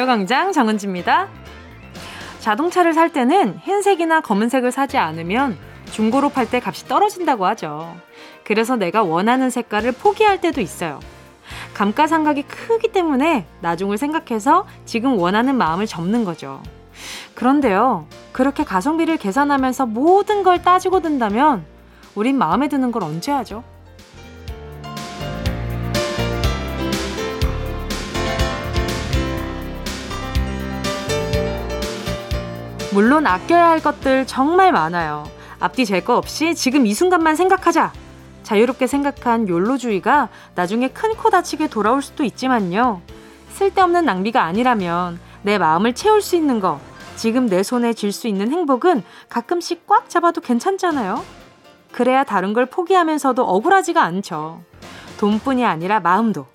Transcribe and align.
가요광장 0.00 0.52
정은지입니다. 0.52 1.28
자동차를 2.38 2.94
살 2.94 3.12
때는 3.12 3.58
흰색이나 3.58 4.22
검은색을 4.22 4.72
사지 4.72 4.96
않으면 4.96 5.58
중고로 5.92 6.30
팔 6.30 6.48
때 6.48 6.58
값이 6.64 6.88
떨어진다고 6.88 7.44
하죠. 7.46 7.94
그래서 8.42 8.76
내가 8.76 9.02
원하는 9.02 9.50
색깔을 9.50 9.92
포기할 9.92 10.40
때도 10.40 10.62
있어요. 10.62 11.00
감가상각이 11.74 12.44
크기 12.44 12.88
때문에 12.88 13.44
나중을 13.60 13.98
생각해서 13.98 14.66
지금 14.86 15.18
원하는 15.18 15.56
마음을 15.56 15.86
접는 15.86 16.24
거죠. 16.24 16.62
그런데요, 17.34 18.06
그렇게 18.32 18.64
가성비를 18.64 19.18
계산하면서 19.18 19.84
모든 19.84 20.42
걸 20.42 20.62
따지고 20.62 21.00
든다면 21.00 21.66
우린 22.14 22.38
마음에 22.38 22.68
드는 22.68 22.90
걸 22.90 23.02
언제 23.04 23.32
하죠? 23.32 23.64
물론 32.92 33.26
아껴야 33.26 33.68
할 33.68 33.80
것들 33.80 34.26
정말 34.26 34.72
많아요. 34.72 35.24
앞뒤 35.60 35.84
잴 35.84 36.00
거 36.04 36.16
없이 36.16 36.54
지금 36.54 36.86
이 36.86 36.94
순간만 36.94 37.36
생각하자. 37.36 37.92
자유롭게 38.42 38.86
생각한 38.86 39.48
욜로주의가 39.48 40.28
나중에 40.54 40.88
큰 40.88 41.14
코 41.14 41.30
다치게 41.30 41.68
돌아올 41.68 42.02
수도 42.02 42.24
있지만요. 42.24 43.02
쓸데없는 43.52 44.04
낭비가 44.04 44.42
아니라면 44.42 45.20
내 45.42 45.58
마음을 45.58 45.94
채울 45.94 46.22
수 46.22 46.34
있는 46.34 46.58
거, 46.60 46.80
지금 47.16 47.46
내 47.46 47.62
손에 47.62 47.92
쥘 47.92 48.10
수 48.12 48.26
있는 48.26 48.50
행복은 48.50 49.04
가끔씩 49.28 49.86
꽉 49.86 50.08
잡아도 50.08 50.40
괜찮잖아요. 50.40 51.22
그래야 51.92 52.24
다른 52.24 52.52
걸 52.54 52.66
포기하면서도 52.66 53.42
억울하지가 53.44 54.02
않죠. 54.02 54.62
돈뿐이 55.18 55.64
아니라 55.64 56.00
마음도. 56.00 56.46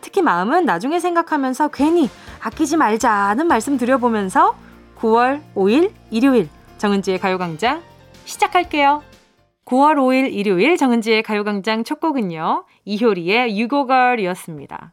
특히 0.00 0.22
마음은 0.22 0.64
나중에 0.64 0.98
생각하면서 1.00 1.68
괜히 1.68 2.08
아끼지 2.40 2.76
말자는 2.76 3.46
말씀 3.46 3.76
드려보면서 3.76 4.54
9월 4.98 5.42
5일 5.54 5.92
일요일 6.10 6.48
정은지의 6.78 7.18
가요광장 7.18 7.82
시작할게요. 8.24 9.02
9월 9.64 9.96
5일 9.96 10.32
일요일 10.32 10.76
정은지의 10.76 11.22
가요광장 11.22 11.84
첫 11.84 12.00
곡은요. 12.00 12.64
이효리의 12.84 13.58
유고걸이었습니다. 13.58 14.92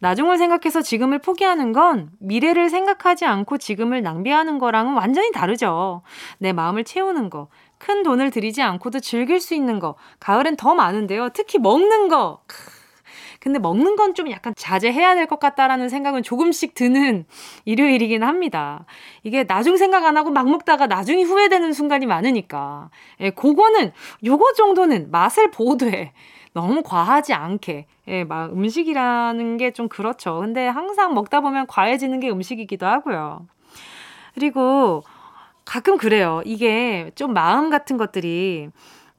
나중을 0.00 0.36
생각해서 0.36 0.82
지금을 0.82 1.20
포기하는 1.20 1.72
건 1.72 2.10
미래를 2.18 2.70
생각하지 2.70 3.24
않고 3.24 3.58
지금을 3.58 4.02
낭비하는 4.02 4.58
거랑은 4.58 4.94
완전히 4.94 5.30
다르죠. 5.30 6.02
내 6.38 6.52
마음을 6.52 6.82
채우는 6.82 7.30
거, 7.30 7.46
큰 7.78 8.02
돈을 8.02 8.32
들이지 8.32 8.62
않고도 8.62 8.98
즐길 8.98 9.40
수 9.40 9.54
있는 9.54 9.78
거, 9.78 9.94
가을엔 10.18 10.56
더 10.56 10.74
많은데요. 10.74 11.28
특히 11.28 11.60
먹는 11.60 12.08
거. 12.08 12.42
근데 13.42 13.58
먹는 13.58 13.96
건 13.96 14.12
좀 14.14 14.30
약간 14.30 14.52
자제해야 14.56 15.14
될 15.14 15.26
것 15.26 15.40
같다라는 15.40 15.88
생각은 15.88 16.22
조금씩 16.22 16.74
드는 16.74 17.24
일요일이긴 17.64 18.22
합니다. 18.22 18.84
이게 19.22 19.44
나중 19.44 19.76
생각 19.78 20.04
안 20.04 20.16
하고 20.18 20.30
막 20.30 20.48
먹다가 20.50 20.86
나중에 20.86 21.22
후회되는 21.22 21.72
순간이 21.72 22.04
많으니까. 22.06 22.90
예, 23.20 23.30
그거는, 23.30 23.92
요거 24.24 24.52
정도는 24.52 25.10
맛을 25.10 25.50
보되 25.50 26.12
너무 26.52 26.82
과하지 26.82 27.32
않게. 27.32 27.86
예, 28.08 28.24
막 28.24 28.52
음식이라는 28.52 29.56
게 29.56 29.70
좀 29.72 29.88
그렇죠. 29.88 30.40
근데 30.40 30.66
항상 30.68 31.14
먹다 31.14 31.40
보면 31.40 31.66
과해지는 31.66 32.20
게 32.20 32.28
음식이기도 32.30 32.84
하고요. 32.86 33.46
그리고 34.34 35.02
가끔 35.64 35.96
그래요. 35.96 36.42
이게 36.44 37.10
좀 37.14 37.32
마음 37.32 37.70
같은 37.70 37.96
것들이 37.96 38.68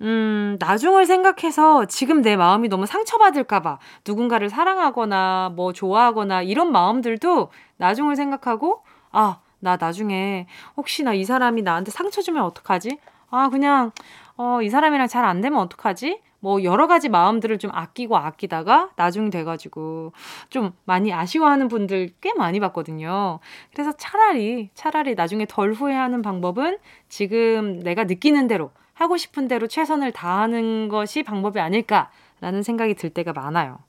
음, 0.04 0.58
나중을 0.60 1.06
생각해서 1.06 1.86
지금 1.86 2.22
내 2.22 2.36
마음이 2.36 2.68
너무 2.68 2.86
상처받을까봐 2.86 3.80
누군가를 4.06 4.50
사랑하거나 4.50 5.54
뭐 5.56 5.72
좋아하거나 5.72 6.42
이런 6.42 6.72
마음들도 6.74 7.50
나중을 7.78 8.16
생각하고, 8.18 8.84
아, 9.12 9.40
나 9.60 9.78
나중에 9.78 10.46
혹시나 10.76 11.14
이 11.14 11.24
사람이 11.24 11.62
나한테 11.62 11.92
상처 11.92 12.22
주면 12.22 12.44
어떡하지? 12.44 13.00
아, 13.30 13.48
그냥, 13.50 13.92
어, 14.36 14.62
이 14.62 14.70
사람이랑 14.70 15.08
잘 15.08 15.24
안 15.26 15.40
되면 15.42 15.60
어떡하지? 15.60 16.22
뭐 16.42 16.62
여러 16.64 16.88
가지 16.88 17.08
마음들을 17.08 17.58
좀 17.58 17.72
아끼고 17.74 18.18
아끼다가 18.18 18.90
나중 18.98 19.30
돼가지고 19.30 20.12
좀 20.50 20.74
많이 20.84 21.14
아쉬워하는 21.14 21.70
분들 21.70 22.10
꽤 22.20 22.34
많이 22.34 22.60
봤거든요. 22.60 23.40
그래서 23.74 23.94
차라리, 23.94 24.70
차라리 24.74 25.16
나중에 25.16 25.46
덜 25.48 25.72
후회하는 25.72 26.22
방법은 26.22 26.80
지금 27.08 27.80
내가 27.80 28.04
느끼는 28.04 28.48
대로 28.50 28.72
하고 29.04 29.18
싶은 29.18 29.48
대로 29.48 29.68
최선을 29.68 30.12
다하는 30.14 30.88
것이 30.90 31.24
방법이 31.24 31.60
아닐까라는 31.60 32.64
생각이 32.64 32.96
들 32.96 33.10
때가 33.12 33.34
많아요. 33.34 33.80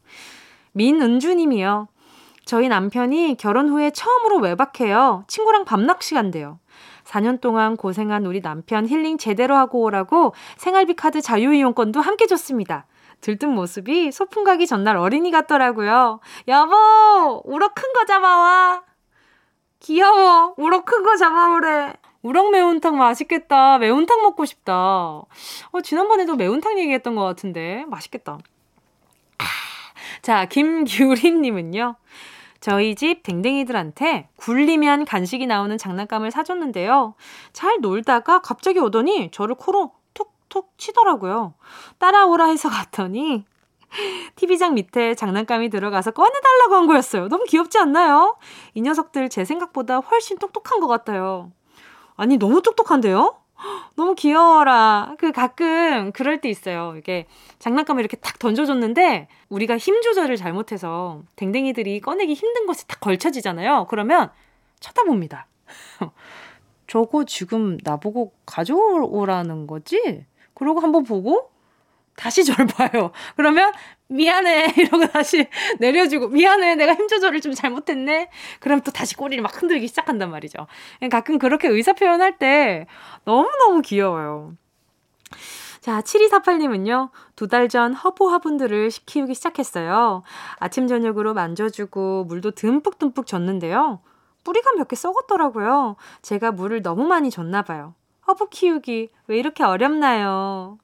민은주 0.73 1.35
님이요. 1.35 1.89
저희 2.45 2.69
남편이 2.69 3.37
결혼 3.39 3.71
후에 3.71 3.91
처음으로 3.91 4.39
외박해요. 4.41 5.25
친구랑 5.29 5.65
밤낚시 5.65 6.15
간대요. 6.15 6.59
4년 7.05 7.41
동안 7.41 7.77
고생한 7.77 8.27
우리 8.27 8.43
남편 8.43 8.87
힐링 8.87 9.17
제대로 9.19 9.57
하고 9.57 9.83
오라고 9.83 10.35
생활비 10.57 10.95
카드 10.95 11.21
자유이용권도 11.23 12.01
함께 12.01 12.27
줬습니다. 12.27 12.87
들뜬 13.21 13.51
모습이 13.51 14.13
소풍 14.13 14.45
가기 14.45 14.67
전날 14.67 14.97
어린이 14.97 15.31
같더라고요. 15.31 16.21
여보, 16.49 17.43
우럭 17.45 17.75
큰 17.75 17.93
거 17.95 18.05
잡아와. 18.05 18.83
귀여워. 19.81 20.55
우럭 20.59 20.85
큰 20.85 21.03
거 21.03 21.17
잡아오래. 21.17 21.95
우럭 22.25 22.51
매운탕 22.53 22.97
맛있겠다. 22.97 23.77
매운탕 23.77 24.23
먹고 24.23 24.47
싶다. 24.47 24.75
어, 24.75 25.27
지난번에도 25.83 26.37
매운탕 26.37 26.79
얘기했던 26.79 27.15
것 27.17 27.23
같은데. 27.23 27.85
맛있겠다. 27.89 28.39
아, 29.39 29.45
자, 30.23 30.47
김규린님은요. 30.47 31.97
저희 32.61 32.95
집 32.95 33.23
댕댕이들한테 33.25 34.31
굴리면 34.37 35.05
간식이 35.05 35.47
나오는 35.47 35.77
장난감을 35.77 36.31
사줬는데요. 36.31 37.15
잘 37.53 37.81
놀다가 37.83 38.41
갑자기 38.41 38.79
오더니 38.79 39.31
저를 39.31 39.55
코로 39.55 39.93
툭툭 40.15 40.73
치더라고요. 40.79 41.53
따라오라 41.99 42.47
해서 42.47 42.71
갔더니 42.71 43.45
TV장 44.37 44.73
밑에 44.73 45.15
장난감이 45.15 45.69
들어가서 45.69 46.13
꺼내달라고 46.13 46.75
한 46.75 46.87
거였어요. 46.87 47.29
너무 47.29 47.45
귀엽지 47.45 47.77
않나요? 47.77 48.39
이 48.73 48.81
녀석들 48.81 49.29
제 49.29 49.45
생각보다 49.45 49.99
훨씬 49.99 50.39
똑똑한 50.39 50.81
것 50.81 50.89
같아요. 50.89 51.53
아니, 52.17 52.37
너무 52.37 52.63
똑똑한데요? 52.63 53.37
너무 53.97 54.15
귀여워라. 54.15 55.15
그 55.19 55.33
가끔 55.33 56.13
그럴 56.13 56.41
때 56.41 56.49
있어요. 56.49 56.95
이게 56.97 57.27
장난감을 57.59 58.01
이렇게 58.01 58.17
탁 58.17 58.39
던져줬는데 58.39 59.29
우리가 59.49 59.79
힘 59.79 60.01
조절을 60.03 60.37
잘못해서 60.37 61.23
댕댕이들이 61.37 62.01
꺼내기 62.01 62.35
힘든 62.35 62.67
곳에 62.67 62.85
딱 62.87 63.01
걸쳐지잖아요. 63.01 63.87
그러면 63.89 64.31
쳐다봅니다. 64.81 65.47
저거 66.87 67.25
지금 67.25 67.79
나보고 67.83 68.33
가져오라는 68.47 69.67
거지? 69.67 70.27
그러고 70.55 70.81
한번 70.81 71.05
보고 71.05 71.51
다시 72.17 72.45
절 72.45 72.67
봐요. 72.67 73.11
그러면 73.37 73.73
미안해 74.09 74.75
이러고 74.79 75.07
다시 75.09 75.49
내려주고 75.79 76.29
미안해 76.29 76.77
내가 76.77 76.95
힘 76.95 77.09
조절을 77.09 77.41
좀 77.41 77.53
잘못했네. 77.55 78.31
그럼 78.61 78.81
또 78.83 78.91
다시 78.93 79.17
꼬리를 79.17 79.43
막 79.43 79.61
흔들기 79.61 79.89
시작한단 79.89 80.31
말이죠. 80.31 80.67
가끔 81.11 81.39
그렇게 81.39 81.69
의사 81.69 81.93
표현할 81.93 82.39
때 82.39 82.87
너무너무 83.25 83.83
귀여워요. 83.83 84.55
자, 85.81 86.01
7248님은요, 86.01 87.11
두 87.37 87.47
달 87.49 87.69
전 87.69 87.93
허브 87.93 88.25
화분들을 88.27 88.91
키우기 89.05 89.35
시작했어요. 89.35 90.23
아침, 90.59 90.87
저녁으로 90.87 91.35
만져주고 91.35 92.25
물도 92.25 92.53
듬뿍듬뿍 92.53 93.27
줬는데요. 93.27 94.01
뿌리가 94.45 94.73
몇 94.77 94.89
개 94.89 94.97
썩었더라고요. 94.97 95.97
제가 96.23 96.53
물을 96.53 96.81
너무 96.83 97.05
많이 97.05 97.31
줬나 97.31 97.63
봐요. 97.63 97.95
허브 98.27 98.49
키우기 98.49 99.11
왜 99.27 99.39
이렇게 99.39 99.63
어렵나요? 99.65 100.79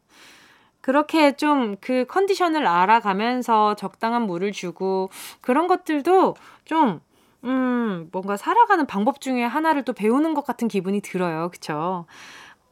그렇게 0.90 1.37
좀 1.37 1.76
그 1.81 2.04
컨디션을 2.08 2.66
알아가면서 2.66 3.76
적당한 3.76 4.22
물을 4.22 4.50
주고 4.50 5.08
그런 5.40 5.69
것들도 5.69 6.34
좀 6.64 7.00
음, 7.44 8.08
뭔가 8.10 8.37
살아가는 8.37 8.84
방법 8.87 9.20
중에 9.20 9.44
하나를 9.44 9.84
또 9.84 9.92
배우는 9.92 10.34
것 10.34 10.44
같은 10.44 10.66
기분이 10.66 11.00
들어요. 11.00 11.48
그쵸? 11.52 12.06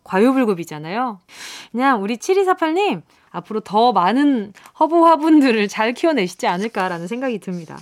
과유불급이잖아요. 0.02 1.20
그냥 1.70 2.02
우리 2.02 2.16
7248님, 2.16 3.02
앞으로 3.30 3.60
더 3.60 3.92
많은 3.92 4.52
허브 4.80 5.00
화분들을 5.00 5.68
잘 5.68 5.92
키워내시지 5.92 6.48
않을까라는 6.48 7.06
생각이 7.06 7.38
듭니다. 7.38 7.78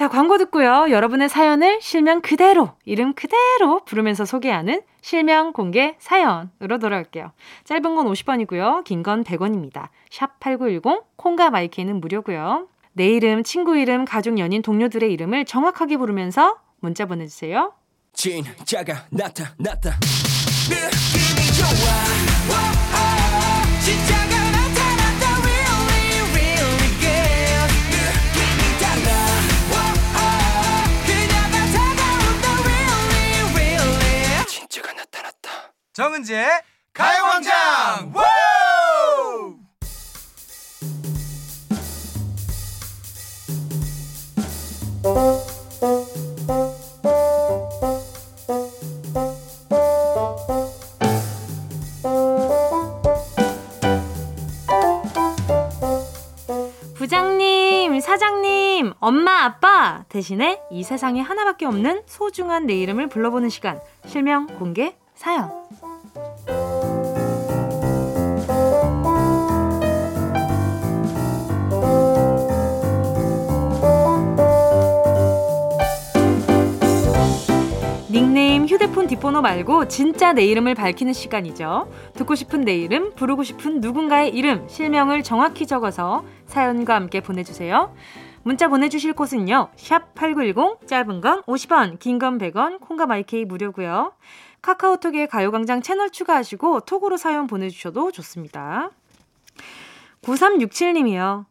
자, 0.00 0.08
광고 0.08 0.38
듣고요. 0.38 0.86
여러분의 0.88 1.28
사연을 1.28 1.82
실명 1.82 2.22
그대로, 2.22 2.70
이름 2.86 3.12
그대로 3.12 3.84
부르면서 3.84 4.24
소개하는 4.24 4.80
실명 5.02 5.52
공개 5.52 5.94
사연으로 5.98 6.78
돌아올게요. 6.78 7.32
짧은 7.64 7.82
건 7.82 8.06
50원이고요. 8.06 8.82
긴 8.84 9.02
건 9.02 9.22
100원입니다. 9.24 9.88
샵 10.10 10.40
8910, 10.40 11.04
콩과 11.16 11.50
마이크는 11.50 12.00
무료고요. 12.00 12.68
내 12.94 13.10
이름, 13.10 13.42
친구 13.44 13.76
이름, 13.76 14.06
가족, 14.06 14.38
연인, 14.38 14.62
동료들의 14.62 15.12
이름을 15.12 15.44
정확하게 15.44 15.98
부르면서 15.98 16.56
문자 16.80 17.04
보내주세요. 17.04 17.74
진짜가 18.14 19.04
나타났다. 19.10 19.98
느낌이 20.70 21.58
좋아. 21.58 22.79
정은지의 35.92 36.48
가요광장! 36.92 38.12
부장님, 56.94 57.98
사장님, 58.00 58.92
엄마, 59.00 59.44
아빠! 59.44 60.04
대신에 60.08 60.60
이 60.70 60.84
세상에 60.84 61.20
하나밖에 61.20 61.66
없는 61.66 62.02
소중한 62.06 62.66
내 62.66 62.74
이름을 62.74 63.08
불러보는 63.08 63.48
시간. 63.48 63.80
실명 64.06 64.46
공개 64.46 64.94
사연 65.14 65.59
휴대폰 78.70 79.08
뒷번호 79.08 79.42
말고 79.42 79.88
진짜 79.88 80.32
내 80.32 80.44
이름을 80.44 80.76
밝히는 80.76 81.12
시간이죠. 81.12 81.92
듣고 82.14 82.36
싶은 82.36 82.60
내 82.60 82.76
이름, 82.76 83.12
부르고 83.16 83.42
싶은 83.42 83.80
누군가의 83.80 84.30
이름, 84.30 84.68
실명을 84.68 85.24
정확히 85.24 85.66
적어서 85.66 86.24
사연과 86.46 86.94
함께 86.94 87.20
보내주세요. 87.20 87.92
문자 88.44 88.68
보내주실 88.68 89.14
곳은요. 89.14 89.70
샵 89.74 90.14
8910, 90.14 90.86
짧은 90.86 91.20
건 91.20 91.42
50원, 91.42 91.98
긴 91.98 92.20
건 92.20 92.38
100원, 92.38 92.78
콩과 92.78 93.06
마이케이 93.06 93.44
무료고요. 93.44 94.12
카카오톡에 94.62 95.26
가요광장 95.26 95.82
채널 95.82 96.10
추가하시고 96.10 96.82
톡으로 96.82 97.16
사연 97.16 97.48
보내주셔도 97.48 98.12
좋습니다. 98.12 98.90
9367님이요. 100.22 101.49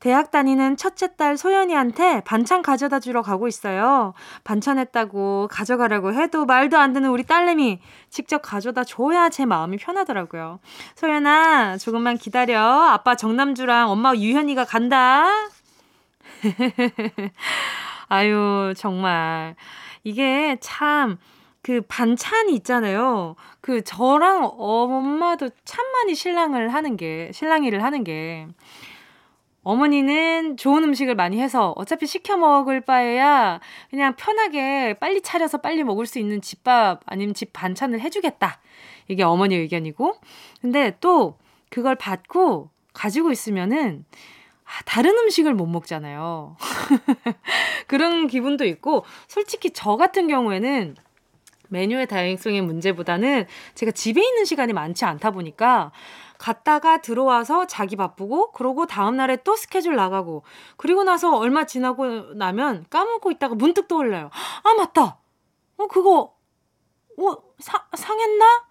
대학 0.00 0.30
다니는 0.30 0.78
첫째 0.78 1.14
딸 1.16 1.36
소연이한테 1.36 2.22
반찬 2.22 2.62
가져다 2.62 3.00
주러 3.00 3.20
가고 3.20 3.46
있어요. 3.48 4.14
반찬했다고 4.44 5.48
가져가라고 5.50 6.14
해도 6.14 6.46
말도 6.46 6.78
안 6.78 6.94
듣는 6.94 7.10
우리 7.10 7.22
딸내미 7.22 7.80
직접 8.08 8.38
가져다 8.38 8.82
줘야 8.84 9.28
제 9.28 9.44
마음이 9.44 9.76
편하더라고요. 9.76 10.58
소연아, 10.96 11.76
조금만 11.76 12.16
기다려. 12.16 12.60
아빠 12.60 13.14
정남주랑 13.14 13.90
엄마 13.90 14.14
유현이가 14.14 14.64
간다. 14.64 15.28
아유, 18.08 18.72
정말. 18.76 19.54
이게 20.02 20.56
참, 20.60 21.18
그 21.62 21.82
반찬이 21.86 22.54
있잖아요. 22.54 23.36
그 23.60 23.84
저랑 23.84 24.50
엄마도 24.56 25.50
참 25.66 25.84
많이 25.92 26.14
신랑을 26.14 26.70
하는 26.70 26.96
게, 26.96 27.30
신랑이를 27.34 27.82
하는 27.84 28.02
게, 28.02 28.48
어머니는 29.62 30.56
좋은 30.56 30.84
음식을 30.84 31.14
많이 31.14 31.40
해서 31.40 31.74
어차피 31.76 32.06
시켜 32.06 32.36
먹을 32.36 32.80
바에야 32.80 33.60
그냥 33.90 34.14
편하게 34.16 34.94
빨리 34.94 35.20
차려서 35.20 35.58
빨리 35.58 35.84
먹을 35.84 36.06
수 36.06 36.18
있는 36.18 36.40
집밥 36.40 37.00
아니면 37.04 37.34
집 37.34 37.52
반찬을 37.52 38.00
해주겠다. 38.00 38.58
이게 39.08 39.22
어머니 39.22 39.56
의견이고. 39.56 40.16
근데 40.60 40.96
또 41.00 41.36
그걸 41.68 41.94
받고 41.94 42.70
가지고 42.92 43.32
있으면은 43.32 44.04
아, 44.64 44.82
다른 44.84 45.10
음식을 45.18 45.52
못 45.52 45.66
먹잖아요. 45.66 46.56
그런 47.88 48.28
기분도 48.28 48.64
있고, 48.66 49.04
솔직히 49.26 49.70
저 49.70 49.96
같은 49.96 50.28
경우에는 50.28 50.94
메뉴의 51.70 52.06
다양성의 52.06 52.62
문제보다는 52.62 53.46
제가 53.74 53.90
집에 53.90 54.24
있는 54.24 54.44
시간이 54.44 54.72
많지 54.72 55.04
않다 55.04 55.32
보니까 55.32 55.90
갔다가 56.40 57.02
들어와서 57.02 57.66
자기 57.66 57.96
바쁘고 57.96 58.52
그러고 58.52 58.86
다음 58.86 59.16
날에 59.16 59.36
또 59.44 59.56
스케줄 59.56 59.94
나가고 59.94 60.42
그리고 60.78 61.04
나서 61.04 61.36
얼마 61.36 61.66
지나고 61.66 62.32
나면 62.34 62.86
까먹고 62.88 63.30
있다가 63.32 63.54
문득 63.54 63.88
떠올라요. 63.88 64.30
아 64.64 64.74
맞다. 64.74 65.18
어 65.76 65.86
그거 65.86 66.34
어 67.18 67.36
사, 67.58 67.84
상했나? 67.94 68.64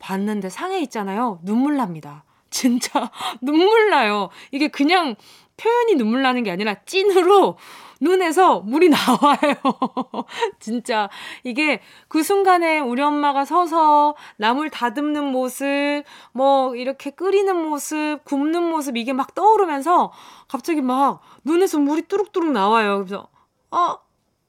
봤는데 0.00 0.48
상해 0.48 0.80
있잖아요. 0.80 1.38
눈물 1.44 1.76
납니다. 1.76 2.24
진짜 2.50 3.08
눈물 3.40 3.88
나요. 3.88 4.28
이게 4.50 4.66
그냥 4.66 5.14
표현이 5.58 5.94
눈물 5.94 6.22
나는 6.22 6.42
게 6.42 6.50
아니라 6.50 6.74
찐으로 6.86 7.56
눈에서 8.00 8.60
물이 8.60 8.88
나와요. 8.90 9.54
진짜 10.60 11.08
이게 11.44 11.80
그 12.08 12.22
순간에 12.22 12.78
우리 12.78 13.02
엄마가 13.02 13.44
서서 13.44 14.14
나물 14.36 14.70
다듬는 14.70 15.24
모습, 15.24 16.02
뭐 16.32 16.74
이렇게 16.76 17.10
끓이는 17.10 17.56
모습, 17.68 18.18
굽는 18.24 18.62
모습 18.62 18.96
이게 18.96 19.12
막 19.12 19.34
떠오르면서 19.34 20.12
갑자기 20.48 20.80
막 20.80 21.20
눈에서 21.44 21.78
물이 21.78 22.02
뚜룩뚜룩 22.02 22.52
나와요. 22.52 22.98
그래서 22.98 23.28
아 23.70 23.98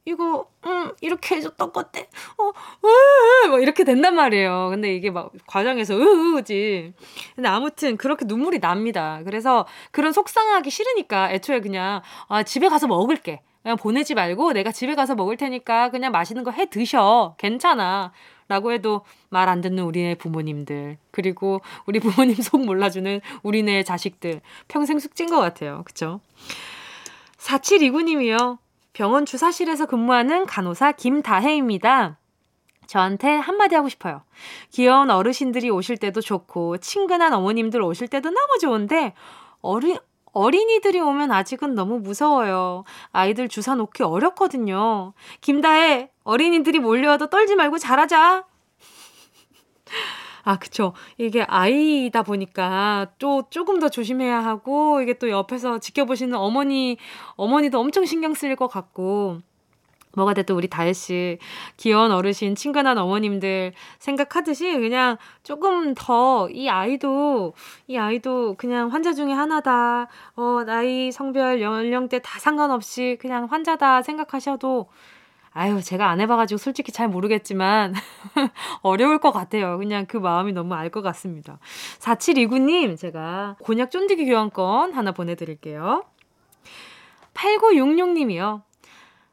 이거 0.08 0.48
음 0.66 0.92
이렇게 1.02 1.36
해줬던 1.36 1.74
건데 1.74 2.08
어으막 2.38 3.62
이렇게 3.62 3.84
된단 3.84 4.16
말이에요. 4.16 4.70
근데 4.72 4.96
이게 4.96 5.12
막 5.12 5.32
과정에서 5.46 5.96
으으지. 5.96 6.94
근데 7.36 7.50
아무튼 7.50 7.98
그렇게 7.98 8.24
눈물이 8.26 8.60
납니다. 8.62 9.20
그래서 9.26 9.68
그런 9.92 10.14
속상하기 10.14 10.70
싫으니까 10.70 11.32
애초에 11.34 11.60
그냥 11.60 12.02
아 12.30 12.44
집에 12.44 12.70
가서 12.70 12.88
먹을게. 12.88 13.42
그냥 13.64 13.76
보내지 13.76 14.14
말고 14.16 14.54
내가 14.54 14.72
집에 14.72 14.96
가서 14.96 15.14
먹을 15.16 15.36
테니까 15.36 15.90
그냥 15.90 16.14
맛있는 16.14 16.44
거 16.46 16.52
해 16.52 16.70
드셔. 16.70 17.36
괜찮아. 17.38 18.14
라고 18.48 18.72
해도 18.72 19.02
말 19.30 19.50
안 19.50 19.60
듣는 19.60 19.84
우리네 19.84 20.16
부모님들. 20.16 20.98
그리고 21.12 21.60
우리 21.86 22.00
부모님 22.00 22.36
속 22.36 22.66
몰라주는 22.66 23.20
우리네 23.44 23.84
자식들. 23.84 24.40
평생 24.70 25.00
숙진 25.00 25.30
것 25.30 25.40
같아요. 25.42 25.82
그쵸? 25.86 26.22
4729님이요. 27.40 28.58
병원 28.98 29.28
주사실에서 29.28 29.86
근무하는 29.86 30.48
간호사 30.48 30.94
김다혜입니다. 30.94 32.18
저한테 32.88 33.28
한마디 33.36 33.76
하고 33.76 33.90
싶어요. 33.90 34.24
귀여운 34.72 35.12
어르신들이 35.12 35.70
오실 35.70 35.98
때도 35.98 36.20
좋고, 36.20 36.80
친근한 36.80 37.32
어머님들 37.32 37.80
오실 37.80 38.08
때도 38.08 38.32
너무 38.32 38.58
좋은데, 38.60 39.14
어리, 39.62 40.00
어린이들이 40.34 41.00
오면 41.00 41.32
아직은 41.32 41.76
너무 41.76 42.00
무서워요. 42.00 42.86
아이들 43.12 43.48
주사 43.50 43.76
놓기 43.76 44.02
어렵거든요. 44.02 45.14
김다혜, 45.42 46.10
어린이들이 46.24 46.80
몰려와도 46.80 47.30
떨지 47.30 47.56
말고 47.56 47.78
잘하자. 47.78 48.46
아, 50.48 50.58
그쵸. 50.58 50.94
이게 51.18 51.44
아이다 51.44 52.24
보니까 52.24 53.08
또 53.20 53.44
조금 53.50 53.80
더 53.80 53.90
조심해야 53.90 54.40
하고, 54.40 55.02
이게 55.02 55.14
또 55.16 55.30
옆에서 55.30 55.80
지켜보시는 55.80 56.36
어머니, 56.38 56.98
어머니도 57.36 57.78
엄청 57.78 58.06
신경 58.06 58.34
쓰일 58.34 58.56
것 58.56 58.68
같고, 58.70 59.40
뭐가 60.16 60.34
됐든 60.34 60.56
우리 60.56 60.70
다혜 60.70 60.94
씨, 60.94 61.38
귀여운 61.76 62.12
어르신, 62.14 62.56
친근한 62.56 62.98
어머님들 62.98 63.74
생각하듯이 64.00 64.72
그냥 64.80 65.18
조금 65.44 65.94
더 65.96 66.48
이 66.50 66.70
아이도, 66.70 67.54
이 67.88 67.98
아이도 67.98 68.56
그냥 68.58 68.88
환자 68.94 69.12
중에 69.14 69.34
하나다. 69.34 70.08
어, 70.38 70.64
나이, 70.66 71.12
성별, 71.12 71.62
연령대 71.62 72.20
다 72.20 72.40
상관없이 72.40 73.18
그냥 73.20 73.48
환자다 73.52 74.02
생각하셔도 74.02 74.88
아유, 75.58 75.82
제가 75.82 76.08
안 76.10 76.22
해봐가지고 76.22 76.58
솔직히 76.60 76.92
잘 76.92 77.08
모르겠지만, 77.08 77.94
어려울 78.84 79.18
것 79.18 79.32
같아요. 79.32 79.78
그냥 79.80 80.06
그 80.06 80.18
마음이 80.18 80.54
너무 80.54 80.76
알 80.76 80.92
것 80.92 81.02
같습니다. 81.02 81.58
4729님, 82.00 82.98
제가 82.98 83.56
곤약 83.62 83.90
쫀디기 83.92 84.26
교환권 84.28 84.94
하나 84.94 85.12
보내드릴게요. 85.12 86.06
8966님이요. 87.34 88.62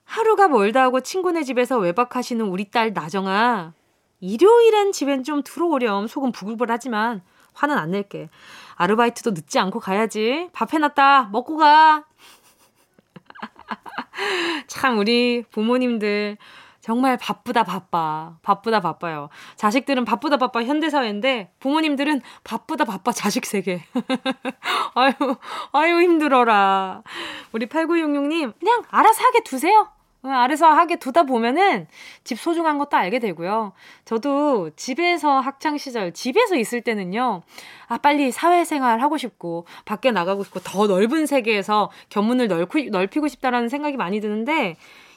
하루가 0.05 0.49
멀다 0.49 0.83
하고 0.83 1.01
친구네 1.01 1.43
집에서 1.45 1.79
외박하시는 1.79 2.45
우리 2.47 2.71
딸 2.71 2.93
나정아. 2.93 3.73
일요일엔 4.21 4.93
집엔 4.93 5.25
좀 5.25 5.43
들어오렴. 5.43 6.07
속은 6.07 6.33
부글부글하지만 6.33 7.23
화는 7.53 7.77
안 7.77 7.91
낼게. 7.91 8.31
아르바이트도 8.77 9.33
늦지 9.33 9.59
않고 9.59 9.81
가야지. 9.81 10.49
밥 10.53 10.73
해놨다. 10.73 11.29
먹고 11.33 11.57
가. 11.59 12.05
참, 14.67 14.99
우리 14.99 15.45
부모님들 15.51 16.37
정말 16.85 17.17
바쁘다 17.17 17.65
바빠. 17.65 18.37
바쁘다 18.43 18.81
바빠요. 18.81 19.31
자식들은 19.57 20.05
바쁘다 20.05 20.37
바빠 20.37 20.63
현대사회인데 20.63 21.51
부모님들은 21.59 22.21
바쁘다 22.45 22.85
바빠 22.85 23.11
자식 23.11 23.47
세계. 23.47 23.83
아유, 24.95 25.13
아유 25.73 26.03
힘들어라. 26.03 27.03
우리 27.53 27.67
8966님 27.67 28.53
그냥 28.61 28.83
알아서 28.91 29.25
하게 29.25 29.43
두세요. 29.45 29.94
아래서 30.33 30.71
하게 30.71 30.97
두다 30.97 31.25
보면은 31.25 31.87
집 32.25 32.39
소중한 32.39 32.79
것도 32.79 32.97
알게 32.97 33.19
되고요. 33.19 33.73
저도 34.05 34.71
집에서 34.77 35.41
학창 35.41 35.77
시절 35.77 36.13
집에서 36.13 36.57
있을 36.57 36.81
때는요. 36.81 37.43
아 37.89 37.99
빨리 37.99 38.33
사회생활 38.33 39.01
하고 39.01 39.19
싶고 39.19 39.67
밖에 39.85 40.11
나가고 40.11 40.45
싶고 40.45 40.61
더 40.61 40.87
넓은 40.87 41.27
세계에서 41.27 41.91
견문을 42.09 42.49
넓히, 42.49 42.91
넓히고 42.91 43.29
싶다라는 43.29 43.69
생각이 43.69 43.97
많이 43.97 44.21
드는데 44.21 44.77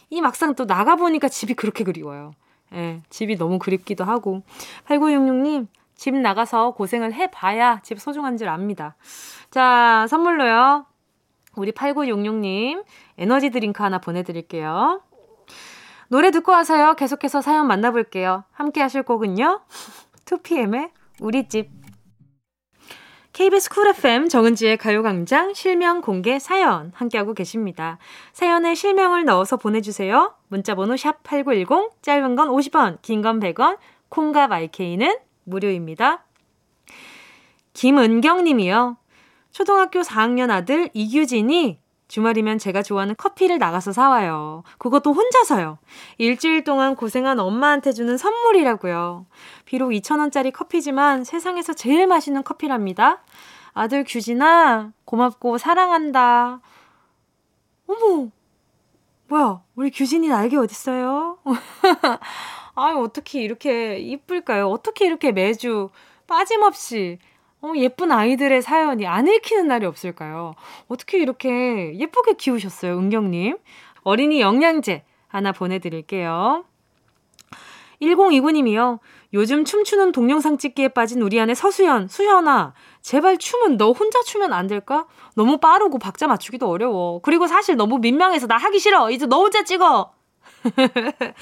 이 0.10 0.22
막상 0.22 0.56
또 0.56 0.66
나가 0.66 0.96
보니까 0.96 1.30
집이 1.30 1.54
그렇게 1.54 1.84
그리워요. 1.84 2.32
예, 2.74 3.02
집이 3.10 3.38
너무 3.38 3.60
그립기도 3.60 4.04
하고. 4.04 4.42
8966님, 4.88 5.68
집 5.96 6.16
나가서 6.16 6.72
고생을 6.72 7.14
해봐야 7.14 7.80
집 7.82 8.00
소중한 8.00 8.38
줄 8.38 8.50
압니다. 8.50 8.96
자, 9.50 10.06
선물로요. 10.10 10.86
우리 11.56 11.72
8966님, 11.72 12.84
에너지 13.18 13.50
드링크 13.50 13.84
하나 13.84 14.00
보내드릴게요. 14.00 15.02
노래 16.10 16.32
듣고 16.32 16.52
와서요. 16.52 16.94
계속해서 16.96 17.42
사연 17.42 17.68
만나볼게요. 17.68 18.44
함께 18.52 18.82
하실 18.82 19.04
곡은요. 19.04 19.62
2PM의 20.26 20.92
우리 21.20 21.48
집. 21.48 21.70
KBS 23.34 23.70
Cool 23.70 23.88
FM 23.90 24.30
정은지의 24.30 24.78
가요광장 24.78 25.54
실명 25.54 26.02
공개 26.02 26.40
사연 26.40 26.92
함께하고 26.96 27.36
계십니다. 27.36 28.00
사연에 28.34 28.74
실명을 28.74 29.26
넣어서 29.26 29.58
보내주세요. 29.58 30.34
문자번호 30.48 30.98
샵 30.98 31.22
8910, 31.24 32.02
짧은 32.02 32.36
건 32.36 32.48
50원, 32.50 33.02
긴 33.04 33.22
건 33.22 33.40
100원, 33.40 33.78
콩과 34.10 34.48
마이케이는 34.48 35.18
무료입니다. 35.44 36.26
김은경 37.74 38.44
님이요. 38.44 38.98
초등학교 39.52 40.02
4학년 40.02 40.50
아들 40.50 40.90
이규진이 40.94 41.80
주말이면 42.08 42.58
제가 42.58 42.84
좋아하는 42.84 43.16
커피를 43.18 43.58
나가서 43.58 43.92
사와요. 43.92 44.64
그것도 44.78 45.14
혼자서요. 45.14 45.78
일주일 46.18 46.64
동안 46.64 46.96
고생한 46.96 47.40
엄마한테 47.40 47.92
주는 47.92 48.18
선물이라고요. 48.18 49.26
비록 49.66 49.90
2,000원짜리 49.90 50.54
커피지만 50.54 51.24
세상에서 51.24 51.74
제일 51.74 52.08
맛있는 52.08 52.44
커피랍니다. 52.44 53.24
아들 53.74 54.04
규진아, 54.06 54.92
고맙고 55.06 55.58
사랑한다. 55.58 56.62
어머, 57.88 58.30
뭐야, 59.28 59.62
우리 59.76 59.92
규진이 59.92 60.30
날개 60.30 60.58
어딨어요? 60.58 61.38
아유, 62.76 63.00
어떻게 63.00 63.42
이렇게 63.42 63.98
이쁠까요? 64.00 64.70
어떻게 64.70 65.06
이렇게 65.06 65.32
매주 65.32 65.90
빠짐없이 66.28 67.20
어, 67.62 67.74
예쁜 67.76 68.12
아이들의 68.12 68.62
사연이 68.62 69.08
안 69.08 69.28
읽히는 69.28 69.68
날이 69.68 69.86
없을까요? 69.86 70.56
어떻게 70.88 71.18
이렇게 71.18 71.98
예쁘게 71.98 72.34
키우셨어요, 72.34 72.98
은경님? 72.98 73.58
어린이 74.04 74.40
영양제 74.42 75.04
하나 75.28 75.52
보내드릴게요. 75.52 76.66
1029님이요. 78.02 79.00
요즘 79.34 79.66
춤추는 79.66 80.12
동영상 80.12 80.58
찍기에 80.58 80.90
빠진 80.90 81.22
우리 81.22 81.40
아내 81.40 81.54
서수연, 81.54 82.08
수연아. 82.08 82.74
제발 83.02 83.38
춤은 83.38 83.78
너 83.78 83.92
혼자 83.92 84.22
추면 84.22 84.54
안 84.54 84.68
될까? 84.68 85.08
너무 85.36 85.58
빠르고 85.58 86.00
박자 86.00 86.28
맞추기도 86.28 86.70
어려워. 86.70 87.22
그리고 87.22 87.48
사실 87.48 87.76
너무 87.76 87.98
민망해서 87.98 88.48
나 88.48 88.58
하기 88.58 88.80
싫어. 88.80 89.10
이제 89.12 89.26
너 89.26 89.40
혼자 89.40 89.64
찍어. 89.64 90.14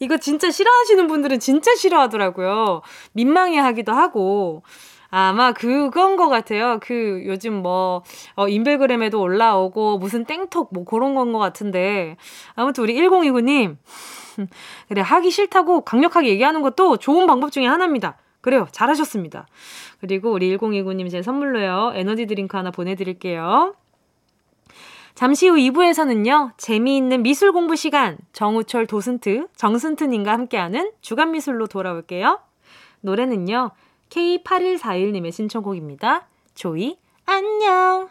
이거 0.00 0.16
진짜 0.16 0.50
싫어하시는 0.50 1.06
분들은 1.06 1.40
진짜 1.40 1.74
싫어하더라고요. 1.74 2.82
민망해 3.12 3.58
하기도 3.58 3.92
하고. 3.92 4.62
아마 5.10 5.52
그건 5.52 6.16
것 6.16 6.28
같아요. 6.28 6.78
그 6.82 7.22
요즘 7.26 7.62
뭐, 7.62 8.02
어, 8.36 8.48
인별그램에도 8.48 9.20
올라오고 9.20 9.98
무슨 9.98 10.24
땡톡 10.24 10.68
뭐 10.72 10.84
그런 10.84 11.14
건 11.14 11.32
것 11.32 11.38
같은데. 11.38 12.16
아무튼 12.54 12.84
우리 12.84 12.94
1029님. 12.94 13.76
그래, 14.88 15.00
하기 15.02 15.30
싫다고 15.30 15.82
강력하게 15.82 16.28
얘기하는 16.28 16.62
것도 16.62 16.96
좋은 16.98 17.26
방법 17.26 17.52
중에 17.52 17.66
하나입니다. 17.66 18.16
그래요. 18.40 18.66
잘하셨습니다. 18.70 19.46
그리고 20.00 20.30
우리 20.32 20.56
1029님 20.56 21.10
제 21.10 21.22
선물로요. 21.22 21.92
에너지 21.94 22.26
드링크 22.26 22.56
하나 22.56 22.70
보내드릴게요. 22.70 23.74
잠시 25.14 25.48
후 25.48 25.56
2부에서는요, 25.56 26.52
재미있는 26.56 27.22
미술 27.24 27.50
공부 27.50 27.74
시간, 27.74 28.16
정우철 28.32 28.86
도슨트, 28.86 29.48
정슨트님과 29.56 30.30
함께하는 30.32 30.92
주간 31.00 31.32
미술로 31.32 31.66
돌아올게요. 31.66 32.38
노래는요, 33.00 33.72
K8141님의 34.10 35.32
신청곡입니다. 35.32 36.26
조이, 36.54 36.96
안녕! 37.26 38.08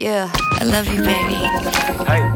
Yeah, 0.00 0.30
I 0.60 0.66
love 0.68 0.88
you, 0.88 1.02
baby. 1.02 1.34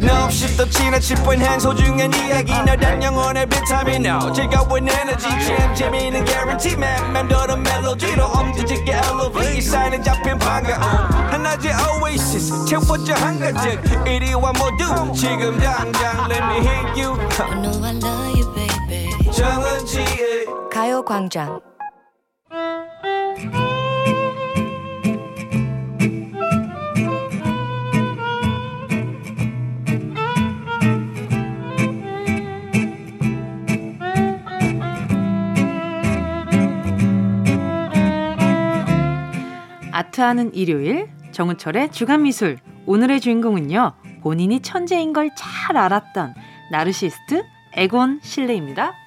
No, 0.03 0.25
없이 0.25 0.57
또 0.57 0.69
지나칠 0.69 1.17
뻔한 1.25 1.61
소중한 1.61 2.13
이야기. 2.13 2.53
너란 2.53 3.01
영혼의 3.01 3.49
비타민 3.49 4.05
No 4.05 4.33
즐거운 4.33 4.89
에너지. 4.89 5.29
참 5.47 5.75
재미있는 5.75 6.25
guarantee 6.27 6.77
man 6.77 7.13
맘대로 7.13 7.57
멜로디로 7.57 8.25
엄지짓게 8.25 8.93
elevate 8.93 9.61
사인은 9.61 10.03
잡힌 10.03 10.37
반가움 10.39 10.83
하나의 10.83 11.73
oasis. 12.03 12.65
채워져 12.67 13.15
한가득 13.15 13.81
이리와 14.09 14.53
모두. 14.53 15.13
지금 15.15 15.57
당장. 15.61 16.29
Let 16.29 16.43
me 16.43 16.59
hit 16.67 17.01
you. 17.01 17.15
I 17.39 17.63
know 17.63 17.85
I 17.85 17.95
love 17.95 18.37
you, 18.37 18.53
baby. 18.55 18.72
정은지의 19.43 20.47
가요광장. 20.71 21.61
아트하는 39.91 40.55
일요일 40.55 41.09
정은철의 41.33 41.91
주간미술 41.91 42.59
오늘의 42.87 43.21
주인공은요 43.21 43.93
본인이 44.23 44.61
천재인 44.61 45.13
걸 45.13 45.31
잘 45.37 45.77
알았던 45.77 46.35
나르시스트 46.71 47.43
에곤 47.75 48.21
실레입니다. 48.23 49.02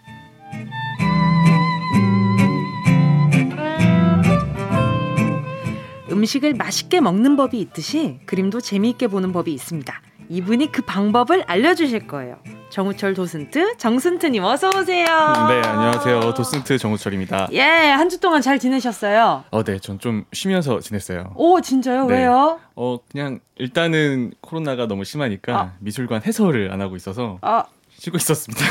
음식을 6.11 6.53
맛있게 6.53 7.01
먹는 7.01 7.35
법이 7.35 7.59
있듯이 7.59 8.19
그림도 8.25 8.61
재미있게 8.61 9.07
보는 9.07 9.31
법이 9.31 9.53
있습니다. 9.53 10.01
이분이 10.29 10.71
그 10.71 10.81
방법을 10.81 11.43
알려주실 11.45 12.07
거예요. 12.07 12.37
정우철 12.71 13.13
도슨트, 13.13 13.77
정슨트님 13.77 14.43
어서 14.43 14.69
오세요. 14.69 15.05
네, 15.05 15.61
안녕하세요. 15.67 16.33
도슨트 16.33 16.77
정우철입니다. 16.79 17.47
예, 17.51 17.61
한 17.61 18.09
주 18.09 18.19
동안 18.19 18.41
잘 18.41 18.57
지내셨어요? 18.59 19.43
어, 19.51 19.63
네, 19.63 19.79
전 19.79 19.99
좀 19.99 20.25
쉬면서 20.33 20.79
지냈어요. 20.79 21.31
오, 21.35 21.61
진짜요? 21.61 22.05
네. 22.07 22.17
왜요? 22.17 22.59
어, 22.75 22.97
그냥 23.11 23.39
일단은 23.57 24.33
코로나가 24.41 24.87
너무 24.87 25.03
심하니까 25.05 25.57
아. 25.57 25.73
미술관 25.79 26.23
해설을 26.25 26.71
안 26.71 26.81
하고 26.81 26.95
있어서 26.95 27.37
아, 27.41 27.63
쉬고 27.97 28.17
있었습니다. 28.17 28.65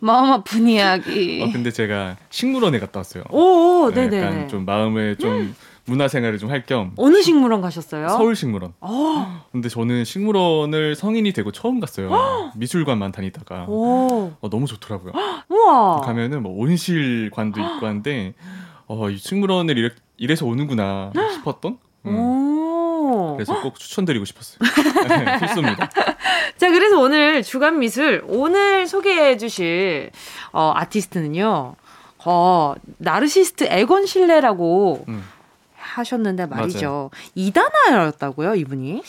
마음 0.00 0.32
아픈 0.32 0.68
이야기. 0.68 1.42
어, 1.42 1.50
근데 1.50 1.70
제가 1.70 2.16
식물원에 2.28 2.78
갔다 2.78 3.00
왔어요. 3.00 3.24
오, 3.30 3.90
네, 3.90 4.08
네네. 4.08 4.22
약간 4.22 4.48
좀 4.48 4.64
마음을 4.66 5.16
좀 5.16 5.54
문화 5.86 6.08
생활을 6.08 6.38
좀 6.38 6.50
할 6.50 6.64
겸 6.66 6.92
어느 6.96 7.20
식물원 7.22 7.60
가셨어요? 7.60 8.08
서울 8.08 8.34
식물원. 8.36 8.72
어, 8.80 9.44
근데 9.52 9.68
저는 9.68 10.04
식물원을 10.04 10.94
성인이 10.94 11.32
되고 11.32 11.52
처음 11.52 11.78
갔어요. 11.80 12.10
미술관만 12.56 13.12
다니다가 13.12 13.66
오, 13.68 14.32
어, 14.40 14.48
너무 14.50 14.66
좋더라고요. 14.66 15.12
우와. 15.48 16.00
가면은 16.00 16.42
뭐 16.42 16.52
온실관도 16.58 17.60
있고 17.60 17.86
한데 17.86 18.34
어, 18.86 19.10
이 19.10 19.18
식물원을 19.18 19.76
이래, 19.76 19.90
이래서 20.16 20.46
오는구나 20.46 21.12
싶었던. 21.34 21.78
음. 22.06 22.16
오. 22.16 23.34
그래서 23.36 23.60
꼭 23.60 23.78
추천드리고 23.78 24.24
싶었어요. 24.24 24.58
네, 25.08 25.38
필수입니다. 25.38 25.88
자, 26.56 26.70
그래서 26.70 26.98
오늘 26.98 27.42
주간 27.42 27.78
미술 27.78 28.24
오늘 28.28 28.86
소개해 28.86 29.36
주실 29.36 30.10
어, 30.52 30.72
아티스트는요. 30.74 31.74
어, 32.26 32.74
나르시스트 32.98 33.66
에곤 33.68 34.06
실레라고 34.06 35.04
음, 35.08 35.22
하셨는데 35.84 36.46
말이죠. 36.46 37.10
이단아였다고요, 37.34 38.54
이분이? 38.54 39.02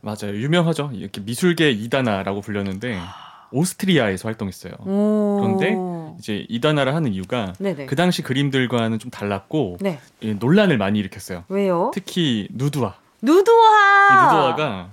맞아요. 0.00 0.34
유명하죠. 0.34 0.90
이렇게 0.94 1.20
미술계 1.20 1.70
이다나라고 1.72 2.40
불렸는데 2.40 2.98
오스트리아에서 3.52 4.28
활동했어요. 4.28 4.72
오. 4.86 5.40
그런데 5.40 5.76
이제 6.18 6.46
이다나를 6.48 6.94
하는 6.94 7.12
이유가 7.12 7.52
네네. 7.58 7.86
그 7.86 7.96
당시 7.96 8.22
그림들과는 8.22 8.98
좀 8.98 9.10
달랐고 9.10 9.78
네. 9.80 9.98
예, 10.22 10.34
논란을 10.34 10.78
많이 10.78 10.98
일으켰어요. 11.00 11.44
왜요? 11.48 11.90
특히 11.92 12.48
누드화. 12.52 12.94
누드화. 13.22 14.08
이 14.10 14.24
누드화가 14.24 14.90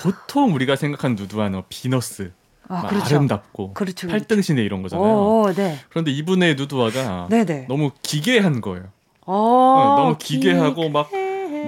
보통 0.00 0.52
우리가 0.54 0.76
생각하는 0.76 1.16
누드화는 1.16 1.52
뭐 1.52 1.64
비너스, 1.68 2.32
아, 2.68 2.82
막 2.82 2.88
그렇죠. 2.88 3.14
아름답고 3.16 3.72
그렇죠. 3.74 4.08
그렇죠. 4.08 4.08
팔등신의 4.08 4.64
이런 4.64 4.82
거잖아요. 4.82 5.06
오, 5.08 5.52
네. 5.54 5.78
그런데 5.88 6.10
이분의 6.10 6.56
누드화가 6.56 7.28
네네. 7.30 7.66
너무 7.68 7.92
기괴한 8.02 8.60
거예요. 8.60 8.84
어, 9.26 9.94
네, 9.96 10.02
너무 10.02 10.16
기괴하고 10.18 10.88
막 10.88 11.10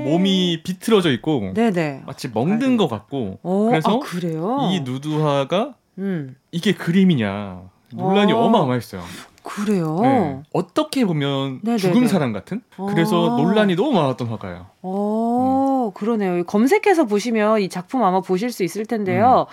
몸이 0.04 0.62
비틀어져 0.62 1.10
있고 1.12 1.52
네네. 1.54 2.04
마치 2.06 2.28
멍든 2.32 2.76
것 2.76 2.88
같고 2.88 3.38
오, 3.42 3.66
그래서 3.68 4.00
아? 4.00 4.70
이 4.70 4.80
누드화가 4.80 5.74
음. 5.98 6.36
이게 6.52 6.72
그림이냐 6.74 7.62
논란이 7.92 8.32
어. 8.32 8.38
어마어마했어요. 8.38 9.02
그래요. 9.42 9.98
네. 10.02 10.42
어떻게 10.52 11.04
보면 11.06 11.60
네네네. 11.62 11.78
죽은 11.78 12.06
사람 12.06 12.32
같은? 12.32 12.60
그래서 12.90 13.32
아. 13.32 13.36
논란이 13.36 13.76
너무 13.76 13.92
많았던 13.92 14.28
화가예요. 14.28 14.66
오, 14.82 15.90
그러네요. 15.94 16.44
검색해서 16.44 17.06
보시면 17.06 17.62
이 17.62 17.68
작품 17.70 18.04
아마 18.04 18.20
보실 18.20 18.52
수 18.52 18.62
있을 18.62 18.84
텐데요. 18.84 19.46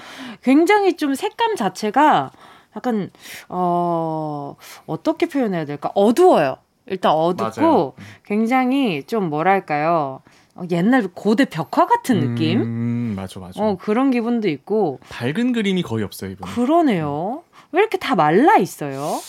굉장히 0.44 0.98
좀 0.98 1.16
색감 1.16 1.56
자체가 1.56 2.32
약간 2.76 3.10
어 3.48 4.58
어떻게 4.86 5.28
표현해야 5.28 5.64
될까? 5.64 5.92
어두워요. 5.96 6.58
일단 6.88 7.12
어둡고 7.12 7.62
맞아요. 7.62 7.94
굉장히 8.24 9.04
좀 9.04 9.30
뭐랄까요? 9.30 10.22
어, 10.56 10.64
옛날 10.72 11.08
고대 11.14 11.46
벽화 11.46 11.86
같은 11.86 12.20
느낌? 12.20 12.62
음, 12.62 13.14
맞아, 13.16 13.40
맞아. 13.40 13.62
어 13.62 13.76
그런 13.78 14.12
기분도 14.12 14.48
있고 14.50 15.00
밝은 15.10 15.52
그림이 15.52 15.82
거의 15.82 16.04
없어요, 16.06 16.32
이분. 16.32 16.48
그러네요. 16.48 17.44
왜 17.72 17.82
이렇게 17.82 17.98
다 17.98 18.16
말라 18.16 18.58
있어요? 18.58 19.20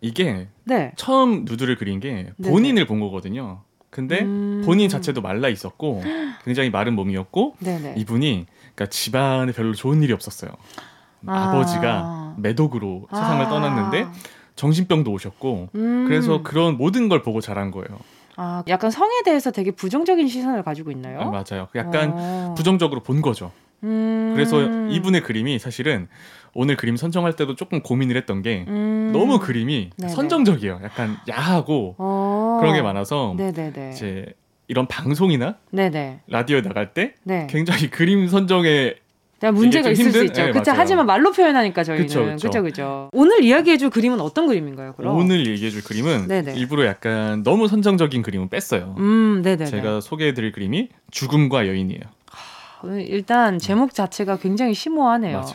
이게 0.00 0.46
네. 0.64 0.92
처음 0.96 1.44
누드를 1.44 1.76
그린 1.76 1.98
게 1.98 2.32
네네. 2.36 2.50
본인을 2.52 2.86
본 2.86 3.00
거거든요. 3.00 3.62
근데 3.90 4.20
음. 4.22 4.62
본인 4.64 4.88
자체도 4.88 5.22
말라 5.22 5.48
있었고 5.48 6.02
굉장히 6.44 6.70
마른 6.70 6.94
몸이었고 6.94 7.56
네네. 7.58 7.94
이분이 7.96 8.46
그러니까 8.74 8.86
집안에 8.86 9.52
별로 9.52 9.74
좋은 9.74 10.02
일이 10.02 10.12
없었어요. 10.12 10.50
아. 11.26 11.48
아버지가 11.48 12.36
매독으로 12.38 13.08
세상을 13.10 13.46
아. 13.46 13.48
떠났는데 13.48 14.06
정신병도 14.58 15.10
오셨고 15.10 15.68
음. 15.74 16.04
그래서 16.06 16.42
그런 16.42 16.76
모든 16.76 17.08
걸 17.08 17.22
보고 17.22 17.40
자란 17.40 17.70
거예요. 17.70 17.98
아, 18.36 18.62
약간 18.68 18.90
성에 18.90 19.22
대해서 19.24 19.50
되게 19.50 19.70
부정적인 19.70 20.28
시선을 20.28 20.62
가지고 20.62 20.90
있나요? 20.90 21.20
아, 21.20 21.24
맞아요. 21.30 21.68
약간 21.74 22.12
어. 22.14 22.54
부정적으로 22.56 23.02
본 23.02 23.22
거죠. 23.22 23.52
음. 23.84 24.32
그래서 24.34 24.60
이분의 24.88 25.22
그림이 25.22 25.58
사실은 25.58 26.08
오늘 26.54 26.76
그림 26.76 26.96
선정할 26.96 27.36
때도 27.36 27.54
조금 27.54 27.82
고민을 27.82 28.16
했던 28.16 28.42
게 28.42 28.64
음. 28.68 29.10
너무 29.12 29.38
그림이 29.38 29.90
네네. 29.96 30.12
선정적이에요. 30.12 30.80
약간 30.82 31.16
야하고 31.28 31.94
어. 31.98 32.58
그런 32.60 32.74
게 32.74 32.82
많아서 32.82 33.34
네네네. 33.36 33.90
이제 33.92 34.26
이런 34.66 34.86
방송이나 34.86 35.56
네네. 35.70 36.20
라디오에 36.26 36.62
나갈 36.62 36.92
때 36.94 37.14
네. 37.22 37.46
굉장히 37.48 37.88
그림 37.90 38.26
선정에 38.28 38.88
야, 38.88 38.92
문제가 39.52 39.90
있을 39.90 40.04
수 40.04 40.18
힘든? 40.18 40.24
있죠. 40.26 40.42
네, 40.46 40.52
그쵸. 40.52 40.70
맞아요. 40.72 40.80
하지만 40.80 41.06
말로 41.06 41.30
표현하니까 41.32 41.84
저희는. 41.84 42.06
그쵸. 42.06 42.24
그쵸, 42.48 42.62
그쵸. 42.62 43.08
오늘 43.12 43.42
이야기해줄 43.44 43.90
그림은 43.90 44.20
어떤 44.20 44.46
그림인가요, 44.48 44.94
그럼? 44.96 45.16
오늘 45.16 45.46
얘기해줄 45.46 45.82
그림은 45.84 46.26
네네. 46.26 46.54
일부러 46.54 46.84
약간 46.86 47.42
너무 47.44 47.68
선정적인 47.68 48.22
그림은 48.22 48.48
뺐어요. 48.48 48.96
음, 48.98 49.40
네네네. 49.44 49.70
제가 49.70 50.00
소개해드릴 50.00 50.52
그림이 50.52 50.88
죽음과 51.12 51.68
여인이에요. 51.68 52.00
일단 53.06 53.58
제목 53.58 53.94
자체가 53.94 54.38
굉장히 54.38 54.74
심오하네요. 54.74 55.38
맞아요. 55.38 55.52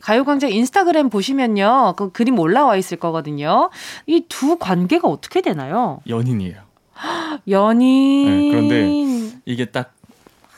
가요광장 0.00 0.50
인스타그램 0.52 1.10
보시면요. 1.10 1.94
그 1.96 2.12
그림 2.12 2.38
올라와 2.38 2.76
있을 2.76 2.98
거거든요. 2.98 3.70
이 4.06 4.22
두 4.28 4.56
관계가 4.58 5.08
어떻게 5.08 5.40
되나요? 5.40 6.00
연인이에요. 6.08 6.56
연인. 7.50 8.26
네, 8.26 8.48
그런데 8.50 9.38
이게 9.44 9.64
딱 9.66 9.92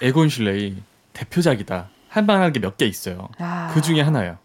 에곤 0.02 0.28
실레이 0.28 0.76
대표작이다. 1.14 1.88
할 2.10 2.24
만한 2.24 2.52
게 2.52 2.60
몇 2.60 2.76
개 2.76 2.84
있어요. 2.86 3.28
아. 3.38 3.70
그 3.72 3.80
중에 3.80 4.00
하나예요. 4.02 4.36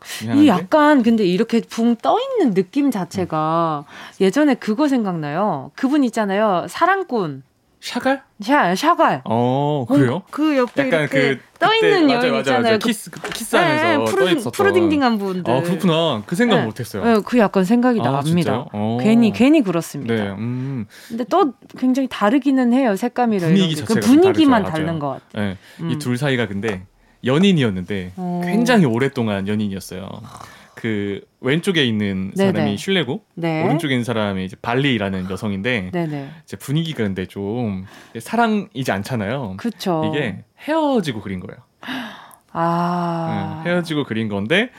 그이 0.00 0.48
약간 0.48 1.02
근데 1.02 1.24
이렇게 1.24 1.60
붕 1.60 1.96
떠 1.96 2.18
있는 2.20 2.52
느낌 2.54 2.90
자체가 2.90 3.84
예전에 4.20 4.54
그거 4.54 4.88
생각나요. 4.88 5.70
그분 5.76 6.02
있잖아요. 6.04 6.66
사랑꾼. 6.68 7.42
샤갈? 7.80 8.22
샤, 8.40 8.74
샤갈. 8.74 9.20
어 9.26 9.84
그래요? 9.86 10.14
어, 10.16 10.22
그 10.30 10.56
옆에 10.56 10.86
약간 10.86 11.00
이렇게 11.00 11.36
그 11.36 11.40
떠 11.58 11.72
있는 11.74 12.10
여인 12.10 12.18
맞아요, 12.18 12.38
있잖아요. 12.40 12.62
맞아요. 12.62 12.78
그- 12.78 12.88
키스 12.88 13.10
그 13.10 13.20
키스하면서 13.30 13.84
네, 13.84 13.94
떠 13.96 14.04
푸르. 14.04 14.50
푸르딩딩한 14.50 15.18
분들. 15.18 15.52
아 15.54 15.60
그렇구나. 15.62 16.22
그 16.26 16.34
생각 16.36 16.56
네. 16.60 16.64
못했어요. 16.64 17.04
네, 17.04 17.20
그 17.24 17.38
약간 17.38 17.64
생각이 17.64 18.00
아, 18.00 18.04
납니다. 18.10 18.66
어. 18.72 18.98
괜히 19.00 19.32
괜히 19.32 19.62
그렇습니다. 19.62 20.14
네, 20.14 20.28
음, 20.30 20.86
근데 21.08 21.24
또 21.24 21.52
굉장히 21.78 22.08
다르기는 22.10 22.72
해요. 22.74 22.96
색감이랑 22.96 23.50
분위기. 23.50 23.74
그 23.76 23.80
자체가 23.80 24.00
좀 24.00 24.10
분위기만 24.22 24.64
다르죠. 24.64 24.84
다른. 24.84 24.98
것 24.98 25.08
같아요. 25.08 25.48
네. 25.48 25.56
음. 25.80 25.90
이둘 25.90 26.16
사이가 26.18 26.48
근데 26.48 26.84
연인이었는데 27.24 28.12
어. 28.16 28.40
굉장히 28.44 28.84
오랫동안 28.86 29.48
연인이었어요. 29.48 30.08
그 30.74 31.20
왼쪽에 31.40 31.84
있는 31.84 32.32
네네. 32.36 32.52
사람이 32.52 32.76
슐레고 32.76 33.24
네. 33.36 33.64
오른쪽에 33.64 33.94
있는 33.94 34.04
사람이 34.04 34.44
이제 34.44 34.56
발리라는 34.60 35.30
여성인데 35.30 35.90
네네. 35.92 36.28
이제 36.44 36.56
분위기가 36.56 37.04
근데 37.04 37.26
좀 37.26 37.86
사랑이지 38.18 38.90
않잖아요. 38.92 39.54
그쵸. 39.56 40.02
이게 40.12 40.44
헤어지고 40.60 41.20
그린 41.22 41.40
거예요. 41.40 41.60
아. 42.52 43.62
네, 43.64 43.70
헤어지고 43.70 44.04
그린 44.04 44.28
건데 44.28 44.70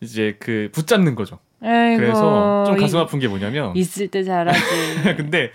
이제 0.00 0.36
그 0.38 0.70
붙잡는 0.72 1.14
거죠. 1.14 1.38
에이구, 1.62 2.00
그래서 2.00 2.64
좀 2.66 2.76
가슴 2.76 2.98
이- 2.98 3.02
아픈 3.02 3.18
게 3.18 3.28
뭐냐면 3.28 3.74
있을 3.76 4.08
때 4.08 4.22
잘하지. 4.22 4.58
근데 5.16 5.50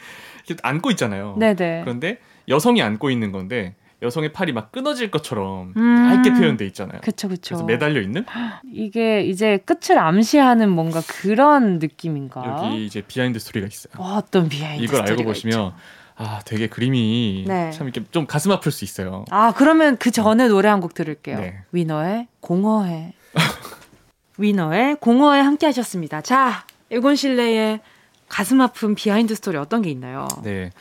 이렇게 0.46 0.60
안고 0.62 0.92
있잖아요. 0.92 1.36
네네. 1.40 1.82
그런데 1.84 2.20
여성이 2.50 2.82
안고 2.82 3.10
있는 3.10 3.32
건데 3.32 3.76
여성의 4.04 4.34
팔이 4.34 4.52
막 4.52 4.72
끊어질 4.72 5.10
것처럼 5.10 5.74
음. 5.76 6.12
얇게 6.12 6.34
표현돼 6.34 6.66
있잖아요. 6.68 7.00
그쵸. 7.02 7.28
그래서 7.28 7.64
매달려 7.64 8.02
있는 8.02 8.26
이게 8.72 9.22
이제 9.24 9.58
끝을 9.66 9.98
암시하는 9.98 10.70
뭔가 10.70 11.02
그런 11.08 11.80
느낌인가? 11.80 12.44
여기 12.66 12.86
이제 12.86 13.02
behind 13.02 13.40
story가 13.40 13.66
있어요. 13.68 13.94
어, 13.98 14.18
어떤 14.18 14.50
behind 14.50 14.84
이걸 14.84 15.02
알고 15.02 15.24
보시면 15.24 15.54
있죠. 15.54 15.74
아 16.16 16.42
되게 16.46 16.68
그림이 16.68 17.46
네. 17.48 17.72
참 17.72 17.88
이렇게 17.88 18.08
좀 18.12 18.28
가슴 18.28 18.52
아플 18.52 18.72
수 18.72 18.84
있어요. 18.86 19.26
아, 19.32 19.52
그러면 19.56 19.98
그 19.98 20.12
전에 20.12 20.48
노래 20.48 20.70
한 20.70 20.80
곡 20.80 20.94
들을게요. 20.94 21.40
네. 21.40 21.56
위너의 21.72 22.28
공허해. 22.40 23.14
위너의 24.38 24.98
공허해 25.00 25.40
함께 25.42 25.66
하셨습니다. 25.68 26.22
자, 26.22 26.66
에곤 26.92 27.16
실레의 27.16 27.80
가슴 28.28 28.62
아픈 28.62 28.96
behind 28.96 29.34
story 29.36 29.58
어떤 29.58 29.82
게 29.82 29.90
있나요? 29.90 30.28
네. 30.44 30.72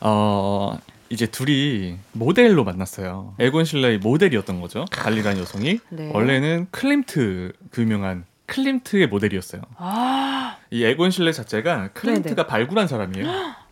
어 0.00 0.78
이제 1.08 1.26
둘이 1.26 1.96
모델로 2.12 2.64
만났어요. 2.64 3.34
에곤 3.38 3.64
실레의 3.64 3.98
모델이었던 3.98 4.60
거죠. 4.60 4.84
발리라는 4.92 5.40
여성이 5.40 5.78
네. 5.90 6.10
원래는 6.12 6.66
클림트 6.70 7.52
그 7.70 7.82
유명한 7.82 8.24
클림트의 8.46 9.08
모델이었어요. 9.08 9.62
아, 9.76 10.56
이 10.70 10.84
에곤 10.84 11.10
실레 11.10 11.32
자체가 11.32 11.88
클림트가 11.94 12.46
발굴한 12.46 12.88
사람이에요. 12.88 13.26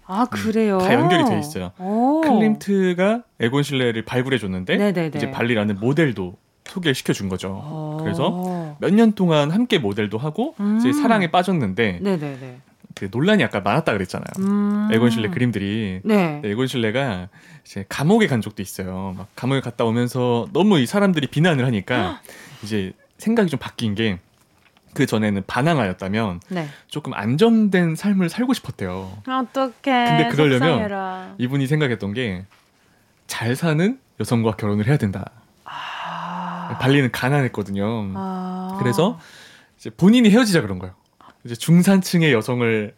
아 0.06 0.26
그래요. 0.26 0.78
다 0.78 0.92
연결이 0.94 1.24
돼 1.24 1.38
있어요. 1.38 1.72
오. 1.78 2.20
클림트가 2.22 3.22
에곤 3.40 3.62
실레를 3.62 4.04
발굴해 4.04 4.38
줬는데 4.38 4.76
네네네. 4.76 5.12
이제 5.16 5.30
발리라는 5.30 5.78
모델도 5.80 6.36
소개를 6.66 6.94
시켜 6.94 7.12
준 7.12 7.28
거죠. 7.28 7.60
어. 7.62 7.98
그래서 8.02 8.76
몇 8.80 8.90
년 8.92 9.12
동안 9.12 9.50
함께 9.50 9.78
모델도 9.78 10.18
하고 10.18 10.54
음. 10.60 10.78
이제 10.78 10.92
사랑에 10.92 11.30
빠졌는데 11.30 12.00
네네네. 12.02 12.60
그 12.94 13.08
논란이 13.10 13.42
아까 13.44 13.60
많았다 13.60 13.92
그랬잖아요. 13.92 14.26
음. 14.40 14.88
에곤 14.92 15.10
실레 15.10 15.28
그림들이 15.30 16.00
네. 16.04 16.40
네, 16.42 16.50
에곤 16.50 16.66
실레가 16.66 17.28
이제 17.64 17.84
감옥에 17.88 18.26
간 18.26 18.40
적도 18.40 18.62
있어요. 18.62 19.14
막 19.16 19.28
감옥에 19.34 19.60
갔다 19.60 19.84
오면서 19.84 20.48
너무 20.52 20.78
이 20.78 20.86
사람들이 20.86 21.26
비난을 21.26 21.64
하니까 21.66 22.20
이제 22.62 22.92
생각이 23.18 23.48
좀 23.50 23.58
바뀐 23.58 23.94
게 23.94 24.18
그 24.94 25.06
전에는 25.06 25.42
반항아였다면 25.48 26.38
네. 26.50 26.68
조금 26.86 27.14
안정된 27.14 27.96
삶을 27.96 28.28
살고 28.28 28.54
싶었대요. 28.54 29.10
어떡해. 29.26 29.72
근데 29.82 30.28
그러려면 30.30 30.60
속상해라. 30.68 31.34
이분이 31.38 31.66
생각했던 31.66 32.14
게 32.14 32.44
잘 33.26 33.56
사는 33.56 33.98
여성과 34.20 34.52
결혼을 34.52 34.86
해야 34.86 34.96
된다. 34.96 35.24
아. 35.64 36.78
발리는 36.80 37.10
가난했거든요. 37.10 38.12
아. 38.14 38.76
그래서 38.78 39.18
이제 39.78 39.90
본인이 39.90 40.30
헤어지자 40.30 40.60
그런 40.60 40.78
거예요. 40.78 40.94
이제 41.44 41.54
중산층의 41.54 42.32
여성을 42.32 42.94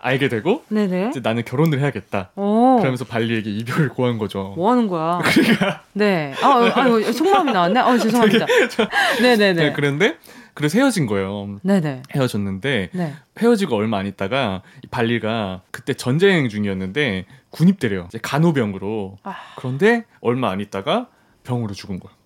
알게 0.00 0.28
되고 0.28 0.64
네네. 0.68 1.08
이제 1.10 1.20
나는 1.20 1.44
결혼을 1.44 1.80
해야겠다. 1.80 2.30
오. 2.36 2.76
그러면서 2.78 3.04
발리에게 3.04 3.50
이별을 3.50 3.88
고한 3.90 4.18
거죠. 4.18 4.52
뭐 4.56 4.70
하는 4.70 4.86
거야? 4.88 5.20
네. 5.94 6.34
아, 6.42 6.48
어, 6.48 6.72
아유, 6.74 7.12
속마음이 7.12 7.52
나왔네. 7.52 7.80
어, 7.80 7.98
죄송합니다. 7.98 8.46
네네네. 9.22 9.52
네, 9.54 9.72
그런데 9.72 10.18
그래서 10.54 10.78
헤어진 10.78 11.06
거예요. 11.06 11.58
네네. 11.62 12.02
헤어졌는데 12.14 12.90
네. 12.92 13.14
헤어지고 13.38 13.76
얼마 13.76 13.98
안 13.98 14.06
있다가 14.06 14.62
이 14.82 14.86
발리가 14.86 15.62
그때 15.70 15.94
전쟁 15.94 16.48
중이었는데 16.48 17.26
군입대래요. 17.50 18.04
이제 18.08 18.18
간호병으로. 18.22 19.18
아. 19.22 19.34
그런데 19.56 20.04
얼마 20.20 20.50
안 20.50 20.60
있다가 20.60 21.08
병으로 21.44 21.74
죽은 21.74 22.00
거예요. 22.00 22.16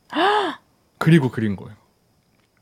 그리고 0.99 1.31
그린 1.31 1.57
거예요. 1.57 1.75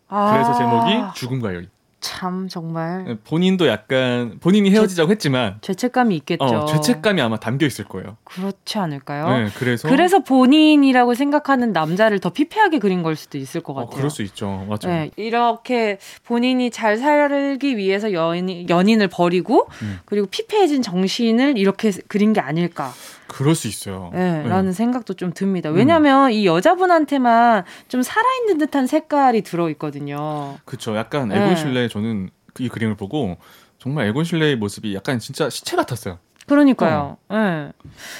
아. 0.09 0.33
그래서 0.33 0.57
제목이 0.57 1.15
죽음과 1.19 1.55
여인. 1.55 1.69
참 2.01 2.49
정말 2.49 3.19
본인도 3.25 3.67
약간 3.67 4.39
본인이 4.41 4.71
헤어지자고 4.71 5.11
했지만 5.11 5.59
죄책감이 5.63 6.15
있겠죠. 6.19 6.45
어, 6.45 6.67
죄책감이 6.67 7.21
아마 7.21 7.39
담겨 7.39 7.67
있을 7.67 7.85
거예요. 7.87 8.17
그렇지 8.25 8.79
않을까요? 8.79 9.29
네, 9.29 9.51
그래서 9.57 9.89
그래서 9.89 10.21
본인이라고 10.21 11.15
생각하는 11.15 11.73
남자를 11.73 12.21
더 12.21 12.31
피폐하게 12.31 12.79
그린 12.79 13.03
걸 13.03 13.17
수도 13.17 13.37
있을 13.37 13.61
것 13.63 13.73
어, 13.73 13.77
같아요. 13.77 13.97
그럴 13.97 14.11
수 14.11 14.23
있죠. 14.23 14.65
맞죠. 14.69 14.89
네, 14.89 15.11
이렇게 15.17 15.99
본인이 16.25 16.71
잘 16.71 16.99
살기 16.99 17.77
위해서 17.77 18.13
연인, 18.13 18.69
연인을 18.69 19.09
버리고 19.09 19.69
음. 19.83 19.99
그리고 20.05 20.29
피폐해진 20.29 20.83
정신을 20.83 21.59
이렇게 21.59 21.91
그린 22.07 22.33
게 22.33 22.41
아닐까 22.41 22.93
그럴 23.29 23.55
수 23.55 23.69
있어요. 23.69 24.11
네, 24.13 24.43
네. 24.43 24.49
라는 24.49 24.73
생각도 24.73 25.15
좀 25.15 25.33
듭니다. 25.33 25.71
왜냐하면 25.71 26.33
이 26.33 26.47
여자분한테만 26.47 27.65
좀 27.89 28.03
살아있는 28.03 28.59
듯한 28.59 28.87
색깔이 28.87 29.43
들어있거든요. 29.43 30.57
그쵸. 30.65 30.97
약간 30.97 31.29
네. 31.29 31.37
에곤 31.37 31.55
실레 31.57 31.89
저는 31.89 32.31
이 32.59 32.69
그림을 32.69 32.97
보고 32.97 33.37
정말 33.79 34.07
에곤 34.09 34.25
실레의 34.25 34.57
모습이 34.57 34.95
약간 34.95 35.19
진짜 35.19 35.49
시체 35.51 35.77
같았어요. 35.77 36.19
그러니까요. 36.47 37.19
예. 37.33 37.73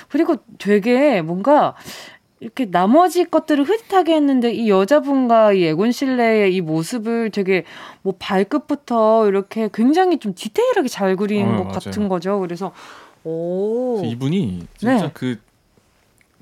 그리고 0.09 0.37
되게 0.59 1.23
뭔가 1.23 1.75
이렇게 2.41 2.71
나머지 2.71 3.25
것들을 3.25 3.65
흐릿하게 3.65 4.15
했는데 4.15 4.53
이 4.53 4.69
여자분과 4.71 5.55
이 5.55 5.65
에곤 5.65 5.91
실레의 5.91 6.55
이 6.55 6.61
모습을 6.61 7.31
되게 7.31 7.65
뭐 8.03 8.15
발끝부터 8.19 9.27
이렇게 9.29 9.69
굉장히 9.73 10.19
좀 10.19 10.35
디테일하게 10.35 10.89
잘 10.89 11.17
그린 11.17 11.47
어, 11.47 11.57
것 11.57 11.65
맞아요. 11.65 11.73
같은 11.73 12.09
거죠. 12.09 12.39
그래서 12.39 12.73
오. 13.25 14.03
이분이 14.05 14.67
진짜 14.77 14.97
네. 15.03 15.11
그, 15.15 15.39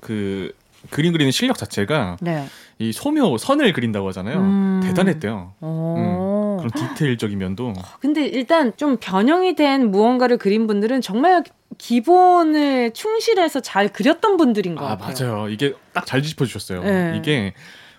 그 0.00 0.52
그림 0.90 1.12
그리는 1.12 1.30
실력 1.32 1.56
자체가 1.58 2.18
네. 2.20 2.46
이 2.78 2.92
소묘 2.92 3.38
선을 3.38 3.72
그린다고 3.72 4.08
하잖아요. 4.08 4.38
음. 4.38 4.80
대단했대요. 4.84 5.54
오. 5.60 6.56
그런 6.58 6.70
디테일적인 6.94 7.38
면도 7.38 7.72
근데 8.00 8.26
일단 8.26 8.72
좀 8.76 8.96
변형이 8.98 9.54
된 9.56 9.90
무언가를 9.90 10.38
그린 10.38 10.66
분들은 10.66 11.00
정말 11.00 11.42
기본을 11.78 12.92
충실해서 12.92 13.60
잘 13.60 13.88
그렸던 13.92 14.36
분들인 14.36 14.74
것 14.76 14.84
아 14.86 14.96
같아요. 14.96 15.32
맞아요. 15.32 15.48
이게 15.48 15.74
딱 15.92 16.06
잘 16.06 16.22
짚어주셨어요. 16.22 16.82
네. 16.82 17.14
이게 17.18 17.52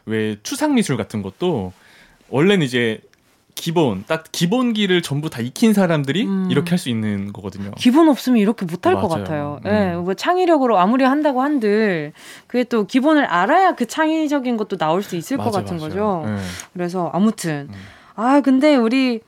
왜 0.05 0.37
추상 0.43 0.73
미술 0.75 0.95
같은 0.97 1.21
것도 1.21 1.73
원래는 2.29 2.65
이제 2.65 3.01
기본 3.57 4.03
딱 4.07 4.23
기본기를 4.31 5.01
전부 5.01 5.29
다 5.29 5.41
익힌 5.41 5.73
사람들이 5.73 6.25
음. 6.25 6.47
이렇게 6.49 6.69
할 6.71 6.77
수 6.77 6.89
있는 6.89 7.33
거거든요. 7.33 7.71
기본 7.77 8.07
없으면 8.07 8.37
이렇게 8.37 8.65
못할 8.65 8.93
것. 8.95 9.07
같아요. 9.07 9.59
음. 9.65 9.71
예, 9.71 9.95
뭐 9.95 10.13
창의력으로 10.13 10.77
아무리 10.77 11.03
한다고 11.03 11.41
한들 11.41 12.13
그게 12.45 12.63
또 12.63 12.85
기본을 12.85 13.25
알아야 13.25 13.73
그 13.75 13.87
창의적인 13.87 14.57
것도 14.57 14.77
나올 14.77 15.01
수 15.01 15.15
있을 15.15 15.37
것 15.37 15.45
맞아, 15.45 15.59
같은 15.61 15.77
맞아요. 15.77 15.89
거죠. 15.89 16.23
네. 16.25 16.37
그래서 16.73 17.09
아무튼 17.13 17.67
음. 17.71 17.75
아 18.15 18.41
근데 18.41 18.75
우리 18.75 19.21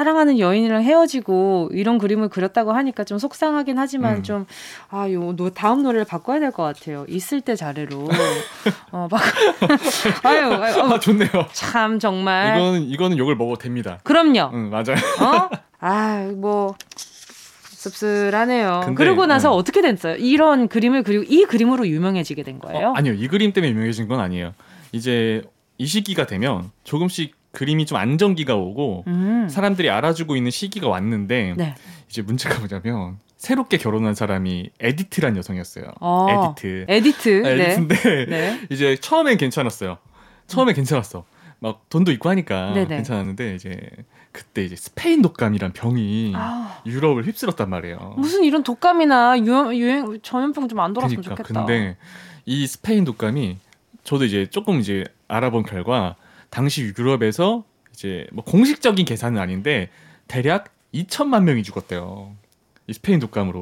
사랑하는 0.00 0.38
여인이랑 0.38 0.82
헤어지고 0.82 1.70
이런 1.72 1.96
그림을 1.96 2.28
그렸다고 2.28 2.72
하니까 2.72 3.02
좀 3.04 3.16
속상하긴 3.16 3.78
하지만 3.78 4.16
음. 4.16 4.22
좀 4.22 4.46
아요 4.90 5.34
다음 5.54 5.82
노래를 5.82 6.04
바꿔야 6.04 6.38
될 6.38 6.50
것 6.52 6.62
같아요. 6.64 7.06
있을 7.08 7.40
때 7.40 7.56
잘해로 7.56 8.06
어 8.92 9.08
바꿔 9.10 9.24
아유, 10.28 10.52
아유 10.52 10.80
아 10.82 11.00
좋네요. 11.00 11.30
참 11.54 11.98
정말 11.98 12.58
이거는 12.58 12.82
이거는 12.82 13.16
욕을 13.16 13.36
먹어도 13.36 13.56
됩니다. 13.58 13.98
그럼요. 14.02 14.50
응 14.52 14.68
맞아요. 14.68 14.96
어? 15.24 15.48
아, 15.80 16.30
뭐 16.34 16.74
씁쓸하네요. 16.94 18.80
근데, 18.84 18.94
그러고 18.96 19.24
나서 19.24 19.48
네. 19.48 19.54
어떻게 19.56 19.80
됐어요? 19.80 20.16
이런 20.16 20.68
그림을 20.68 21.04
그리고 21.04 21.24
이 21.26 21.44
그림으로 21.44 21.88
유명해지게 21.88 22.42
된 22.42 22.58
거예요? 22.58 22.88
어, 22.88 22.92
아니요 22.94 23.14
이 23.14 23.28
그림 23.28 23.54
때문에 23.54 23.72
유명해진 23.72 24.08
건 24.08 24.20
아니에요. 24.20 24.52
이제 24.92 25.42
이 25.78 25.86
시기가 25.86 26.26
되면 26.26 26.70
조금씩 26.84 27.34
그림이 27.56 27.86
좀 27.86 27.96
안정기가 27.96 28.54
오고 28.54 29.04
음. 29.06 29.48
사람들이 29.48 29.88
알아주고 29.88 30.36
있는 30.36 30.50
시기가 30.50 30.88
왔는데 30.88 31.54
네. 31.56 31.74
이제 32.06 32.20
문제가 32.20 32.58
뭐냐면 32.58 33.18
새롭게 33.38 33.78
결혼한 33.78 34.14
사람이 34.14 34.68
에디트란 34.78 35.38
여성이었어요. 35.38 35.86
어, 36.02 36.54
에디트. 36.54 36.84
에디트. 36.86 37.46
아, 37.46 37.54
네. 37.54 37.64
에디트인데 37.64 38.26
네. 38.26 38.60
이제 38.68 38.96
처음엔 38.96 39.38
괜찮았어요. 39.38 39.96
처음에 40.48 40.74
괜찮았어. 40.74 41.24
막 41.58 41.88
돈도 41.88 42.12
있고 42.12 42.28
하니까 42.28 42.74
네네. 42.74 42.94
괜찮았는데 42.96 43.54
이제 43.54 43.90
그때 44.32 44.62
이제 44.62 44.76
스페인 44.76 45.22
독감이란 45.22 45.72
병이 45.72 46.34
아, 46.36 46.82
유럽을 46.84 47.24
휩쓸었단 47.24 47.70
말이에요. 47.70 48.16
무슨 48.18 48.44
이런 48.44 48.64
독감이나 48.64 49.38
유행, 49.38 49.74
유행 49.74 50.18
전염병 50.22 50.68
좀 50.68 50.78
안 50.80 50.92
돌았으면 50.92 51.22
그러니까 51.22 51.42
좋겠다. 51.42 51.64
근데 51.64 51.96
이 52.44 52.66
스페인 52.66 53.04
독감이 53.04 53.56
저도 54.04 54.26
이제 54.26 54.44
조금 54.50 54.78
이제 54.78 55.04
알아본 55.26 55.62
결과 55.62 56.16
당시 56.50 56.92
유럽에서 56.96 57.64
이제 57.92 58.26
뭐 58.32 58.44
공식적인 58.44 59.04
계산은 59.06 59.40
아닌데 59.40 59.90
대략 60.28 60.74
2천만 60.94 61.44
명이 61.44 61.62
죽었대요. 61.62 62.34
이 62.86 62.92
스페인 62.92 63.18
독감으로. 63.20 63.60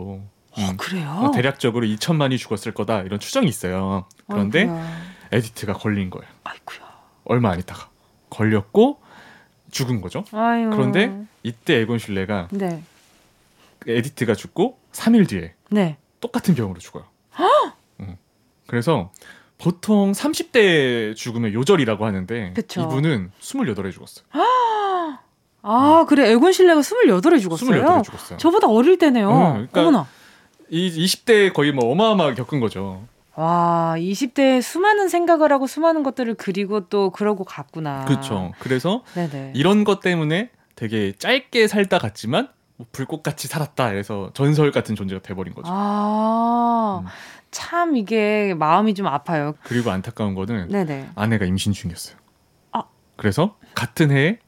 어, 0.56 0.60
음. 0.60 0.76
그래요? 0.76 1.10
어, 1.10 1.30
대략적으로 1.32 1.86
2천만이 1.86 2.38
죽었을 2.38 2.72
거다 2.72 3.02
이런 3.02 3.18
추정이 3.18 3.48
있어요. 3.48 4.06
그런데 4.28 4.60
아이고야. 4.60 5.02
에디트가 5.32 5.72
걸린 5.74 6.10
거예요. 6.10 6.28
아이고야. 6.44 6.94
얼마 7.24 7.50
안 7.50 7.58
있다가 7.58 7.90
걸렸고 8.30 9.00
죽은 9.70 10.00
거죠. 10.00 10.24
아유. 10.32 10.70
그런데 10.70 11.24
이때 11.42 11.74
에곤 11.80 11.98
슐레가 11.98 12.48
네. 12.52 12.82
그 13.80 13.90
에디트가 13.90 14.34
죽고 14.34 14.78
3일 14.92 15.28
뒤에 15.28 15.54
네. 15.70 15.96
똑같은 16.20 16.54
병으로 16.54 16.78
죽어요. 16.78 17.04
음. 18.00 18.16
그래서 18.66 19.10
보통 19.68 20.12
30대 20.12 21.16
죽으면 21.16 21.54
요절이라고 21.54 22.04
하는데 22.04 22.52
그쵸. 22.54 22.82
이분은 22.82 23.30
28에 23.40 23.92
죽었어요. 23.92 24.26
아, 25.62 26.04
그래. 26.06 26.30
에곤 26.32 26.52
실레가 26.52 26.82
28에 26.82 27.40
죽었어요? 27.40 27.70
28에 27.82 28.04
죽었어요. 28.04 28.38
저보다 28.38 28.68
어릴 28.68 28.98
때네요. 28.98 29.30
어, 29.30 29.52
그러니까- 29.54 29.80
어머나. 29.80 30.06
이 30.68 30.90
20대 31.06 31.54
거의 31.54 31.72
뭐 31.72 31.90
어마어마하게 31.92 32.34
겪은 32.34 32.60
거죠. 32.60 33.04
와, 33.36 33.94
20대에 33.96 34.60
수많은 34.60 35.08
생각을 35.08 35.50
하고 35.50 35.66
수많은 35.66 36.02
것들을 36.02 36.34
그리고 36.34 36.86
또 36.88 37.08
그러고 37.08 37.44
갔구나. 37.44 38.04
그렇죠. 38.04 38.52
그래서 38.58 39.02
네네. 39.14 39.52
이런 39.54 39.84
것 39.84 40.00
때문에 40.00 40.50
되게 40.76 41.12
짧게 41.18 41.68
살다 41.68 41.98
갔지만 41.98 42.48
뭐 42.76 42.86
불꽃같이 42.92 43.48
살았다 43.48 43.86
해서 43.86 44.30
전설 44.34 44.72
같은 44.72 44.94
존재가 44.94 45.22
돼버린 45.22 45.54
거죠. 45.54 45.68
아, 45.72 47.00
음. 47.02 47.08
참 47.54 47.96
이게 47.96 48.52
마음이 48.54 48.94
좀 48.94 49.06
아파요. 49.06 49.54
그리고 49.62 49.90
안타까운 49.92 50.34
거는 50.34 50.68
네네. 50.68 51.10
아내가 51.14 51.44
임신 51.44 51.72
중이었어요. 51.72 52.16
아. 52.72 52.82
그래서 53.16 53.56
같은 53.74 54.10
해에 54.10 54.38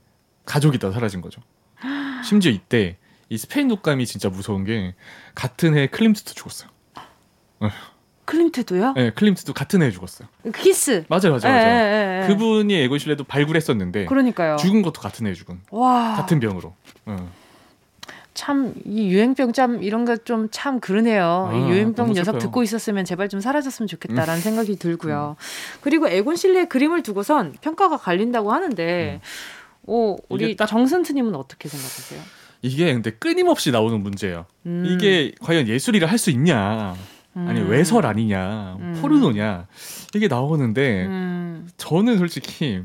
가족이 0.44 0.78
다 0.78 0.90
사라진 0.90 1.20
거죠. 1.20 1.40
심지어 2.24 2.50
이때 2.50 2.98
이 3.28 3.38
스페인 3.38 3.68
독감이 3.68 4.06
진짜 4.06 4.28
무서운 4.28 4.64
게 4.64 4.94
같은 5.36 5.76
해에 5.76 5.86
클림트도 5.86 6.34
죽었어요. 6.34 6.68
클림트도요? 8.24 8.94
네, 8.94 9.10
클림트도 9.10 9.52
같은 9.52 9.82
해에 9.82 9.92
죽었어요. 9.92 10.28
키스. 10.56 11.04
맞아요, 11.08 11.38
맞아요, 11.40 11.56
예, 11.56 11.60
맞아요. 11.60 11.66
예, 11.68 12.20
예, 12.20 12.22
예. 12.24 12.26
그분이 12.26 12.74
에곤 12.74 12.92
실레도 12.92 13.22
발굴했었는데 13.24 14.06
그러니까요. 14.06 14.56
죽은 14.56 14.82
것도 14.82 15.00
같은 15.00 15.26
해에 15.26 15.32
죽은 15.34 15.60
와. 15.70 16.14
같은 16.16 16.40
병으로. 16.40 16.74
응. 17.06 17.28
참 18.36 18.74
이 18.84 19.08
유행병 19.08 19.52
참 19.52 19.82
이런 19.82 20.04
거 20.04 20.16
좀 20.18 20.48
참 20.52 20.78
그러네요. 20.78 21.50
이 21.52 21.56
아, 21.56 21.68
유행병 21.68 21.94
너무 22.06 22.12
녀석. 22.14 22.34
음. 22.36 22.38
듣고 22.38 22.62
있었으면 22.62 23.04
제발 23.04 23.28
좀 23.28 23.40
사라졌으면 23.40 23.88
좋겠다라는 23.88 24.40
생각이 24.40 24.76
들고요. 24.76 25.34
그리고 25.80 26.06
에곤 26.08 26.36
실레의 26.36 26.68
그림을 26.68 27.02
두고선 27.02 27.54
평가가 27.60 27.96
갈린다고 27.96 28.52
하는데, 28.52 29.20
오 29.86 30.16
우리 30.28 30.52
음. 30.52 30.56
딱- 30.56 30.66
정선트님은 30.66 31.34
어떻게 31.34 31.68
생각하세요? 31.68 32.20
이게 32.62 32.92
근데 32.92 33.10
끊임없이 33.10 33.70
나오는 33.70 34.00
문제예요. 34.02 34.46
음, 34.66 34.84
이게 34.86 35.32
과연 35.40 35.68
예술이라 35.68 36.08
할 36.08 36.18
수 36.18 36.30
있냐? 36.30 36.94
아니 37.34 37.60
음, 37.60 37.68
외설 37.68 38.06
아니냐? 38.06 38.76
음. 38.80 38.98
포르노냐? 39.00 39.66
이게 40.14 40.26
나오는데 40.26 41.04
음, 41.06 41.68
저는 41.76 42.16
솔직히 42.18 42.82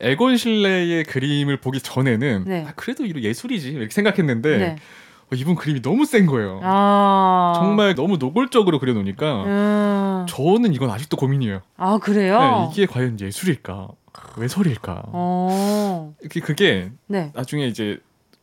에곤 0.00 0.36
실레의 0.36 1.04
그림을 1.04 1.58
보기 1.58 1.80
전에는 1.80 2.44
네. 2.46 2.64
아, 2.68 2.72
그래도 2.76 3.04
이거 3.06 3.20
예술이지 3.20 3.70
이렇게 3.70 3.90
생각했는데 3.90 4.58
네. 4.58 4.76
어, 5.24 5.34
이분 5.34 5.54
그림이 5.56 5.82
너무 5.82 6.04
센 6.04 6.26
거예요. 6.26 6.60
아, 6.62 7.54
정말 7.56 7.94
너무 7.94 8.16
노골적으로 8.18 8.78
그려놓으니까 8.78 9.44
음, 9.44 10.26
저는 10.28 10.74
이건 10.74 10.90
아직도 10.90 11.16
고민이에요. 11.16 11.62
아 11.76 11.98
그래요? 11.98 12.38
네, 12.38 12.68
이게 12.72 12.86
과연 12.86 13.18
예술일까? 13.20 13.88
외설일까? 14.36 15.02
어, 15.06 16.14
그게- 16.22 16.40
그게 16.40 16.90
네, 17.06 17.32
나중에 17.34 17.66
이제 17.66 17.98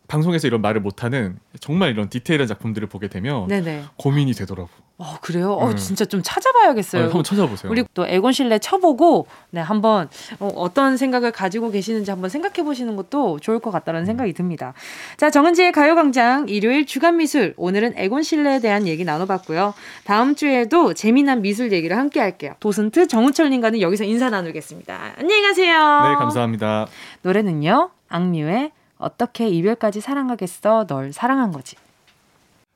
방송에서 0.07 0.47
이런 0.47 0.61
말을 0.61 0.81
못하는 0.81 1.37
정말 1.59 1.91
이런 1.91 2.09
디테일한 2.09 2.47
작품들을 2.47 2.87
보게 2.89 3.07
되면 3.07 3.47
네네. 3.47 3.83
고민이 3.97 4.33
되더라고. 4.33 4.69
어 5.03 5.17
그래요? 5.19 5.51
어 5.51 5.67
음. 5.67 5.75
진짜 5.75 6.05
좀 6.05 6.21
찾아봐야겠어요. 6.23 7.01
어, 7.01 7.05
한번 7.07 7.23
찾아보세요. 7.25 7.69
우리 7.69 7.83
또 7.93 8.07
에곤 8.07 8.31
실레 8.31 8.57
쳐보고 8.59 9.27
네 9.49 9.59
한번 9.59 10.09
어, 10.39 10.73
떤 10.73 10.95
생각을 10.95 11.33
가지고 11.33 11.71
계시는지 11.71 12.09
한번 12.09 12.29
생각해 12.29 12.63
보시는 12.63 12.95
것도 12.95 13.39
좋을 13.39 13.59
것 13.59 13.69
같다는 13.71 14.05
생각이 14.05 14.31
듭니다. 14.31 14.73
자 15.17 15.29
정은지의 15.29 15.73
가요광장 15.73 16.47
일요일 16.47 16.85
주간 16.85 17.17
미술 17.17 17.53
오늘은 17.57 17.95
에곤 17.97 18.23
실레에 18.23 18.59
대한 18.61 18.87
얘기 18.87 19.03
나눠봤고요. 19.03 19.73
다음 20.05 20.35
주에도 20.35 20.93
재미난 20.93 21.41
미술 21.41 21.73
얘기를 21.73 21.97
함께 21.97 22.21
할게요. 22.21 22.53
도슨트 22.61 23.07
정우철님과는 23.07 23.81
여기서 23.81 24.05
인사 24.05 24.29
나누겠습니다. 24.29 25.15
안녕히 25.17 25.41
가세요. 25.41 25.73
네, 25.73 26.15
감사합니다. 26.15 26.87
노래는요 27.23 27.89
악뮤의 28.07 28.71
어떻게 28.97 29.49
이별까지 29.49 29.99
사랑하겠어 29.99 30.85
널 30.87 31.11
사랑한 31.11 31.51
거지. 31.51 31.75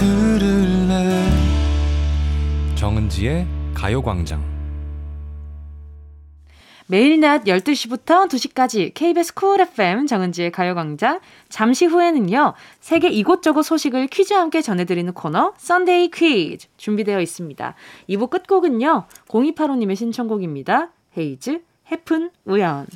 들을래 0.00 1.28
정은지의 2.74 3.46
가요광장 3.74 4.42
매일 6.86 7.20
낮 7.20 7.44
12시부터 7.44 8.26
2시까지 8.26 8.94
KBS 8.94 9.34
쿨 9.34 9.60
FM 9.60 10.06
정은지의 10.06 10.50
가요광장. 10.52 11.20
잠시 11.50 11.84
후에는요, 11.84 12.54
세계 12.80 13.08
이곳저곳 13.08 13.62
소식을 13.62 14.06
퀴즈와 14.08 14.40
함께 14.40 14.60
전해드리는 14.60 15.12
코너, 15.12 15.52
Sunday 15.58 16.10
퀴즈 16.10 16.66
준비되어 16.78 17.20
있습니다. 17.20 17.74
2부 18.08 18.30
끝곡은요, 18.30 19.04
0285님의 19.28 19.94
신청곡입니다. 19.96 20.90
헤이즈, 21.16 21.62
해픈, 21.92 22.30
우연. 22.46 22.86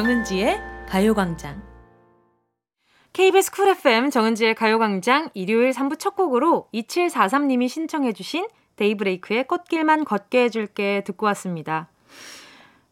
정은지의 0.00 0.58
가요광장 0.88 1.60
KBS 3.12 3.52
쿨 3.52 3.68
FM 3.68 4.08
정은지의 4.08 4.54
가요광장 4.54 5.28
일요일 5.34 5.72
3부 5.72 5.98
첫 5.98 6.16
곡으로 6.16 6.68
2743님이 6.72 7.68
신청해주신 7.68 8.48
데이브레이크의 8.76 9.46
꽃길만 9.46 10.06
걷게 10.06 10.44
해줄게 10.44 11.04
듣고 11.04 11.26
왔습니다. 11.26 11.90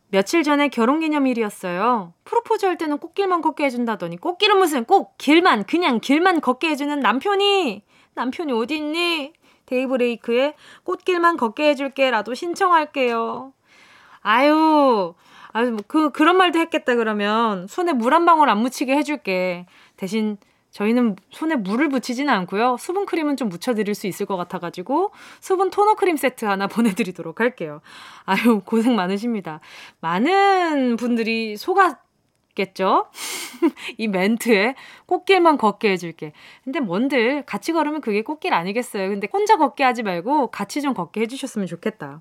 며칠 0.09 0.43
전에 0.43 0.69
결혼기념일이었어요. 0.69 2.13
프로포즈 2.25 2.67
할 2.67 2.77
때는 2.77 2.99
꽃길만 2.99 3.41
걷게 3.41 3.65
해준다더니 3.65 4.19
꽃길은 4.19 4.59
무슨 4.59 4.85
꼭 4.85 5.17
길만 5.17 5.65
그냥 5.65 6.01
길만 6.01 6.43
걷게 6.43 6.69
해주는 6.69 7.01
남편이 7.01 7.85
남편이 8.17 8.53
어디 8.53 8.77
있니? 8.77 9.33
데이브레이크의 9.65 10.53
꽃길만 10.85 11.39
걷게 11.39 11.71
해줄게라도 11.71 12.35
신청할게요. 12.35 13.55
아유, 14.21 15.15
아유 15.53 15.71
뭐 15.71 15.79
그 15.89 16.11
그런 16.13 16.37
말도 16.37 16.59
했겠다 16.59 16.95
그러면 16.97 17.67
손에 17.69 17.93
물 17.93 18.13
한 18.13 18.25
방울 18.27 18.49
안 18.49 18.59
묻히게 18.59 18.95
해줄게. 18.97 19.67
대신 19.97 20.37
저희는 20.71 21.17
손에 21.31 21.57
물을 21.57 21.89
묻히지는 21.89 22.33
않고요. 22.33 22.77
수분 22.79 23.07
크림은 23.07 23.37
좀 23.37 23.49
묻혀드릴 23.49 23.95
수 23.95 24.07
있을 24.07 24.27
것 24.27 24.37
같아가지고 24.37 25.13
수분 25.41 25.71
토너 25.71 25.95
크림 25.95 26.17
세트 26.17 26.45
하나 26.45 26.67
보내드리도록 26.69 27.41
할게요. 27.41 27.81
아유 28.25 28.61
고생 28.65 28.95
많으십니다. 28.95 29.61
많은 30.01 30.97
분들이 30.97 31.57
속았겠죠? 31.57 33.07
이 33.99 34.09
멘트에 34.09 34.75
꽃길만 35.07 35.57
걷게 35.57 35.91
해줄게. 35.91 36.33
근데 36.65 36.81
뭔들 36.81 37.45
같이 37.47 37.73
걸으면 37.73 38.01
그게 38.03 38.23
꽃길 38.23 38.53
아니겠어요. 38.53 39.09
근데 39.09 39.29
혼자 39.33 39.57
걷게 39.57 39.83
하지 39.85 40.03
말고 40.03 40.51
같이 40.51 40.83
좀 40.83 40.93
걷게 40.95 41.23
해주셨으면 41.23 41.67
좋겠다. 41.67 42.21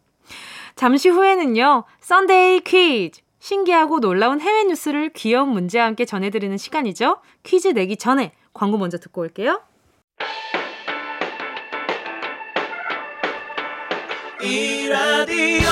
잠시 0.78 1.10
후에는요, 1.10 1.86
썬데이 2.02 2.60
퀴즈. 2.62 3.22
신기하고 3.40 4.00
놀라운 4.00 4.40
해외 4.40 4.64
뉴스를 4.66 5.10
귀여운 5.10 5.50
문제와 5.50 5.86
함께 5.88 6.06
전해드리는 6.06 6.56
시간이죠. 6.56 7.18
퀴즈 7.42 7.70
내기 7.70 7.98
전에 7.98 8.32
광고 8.54 8.78
먼저 8.78 9.00
듣고 9.00 9.22
올게요. 9.22 9.62
이 14.44 14.88
라디오 14.88 15.68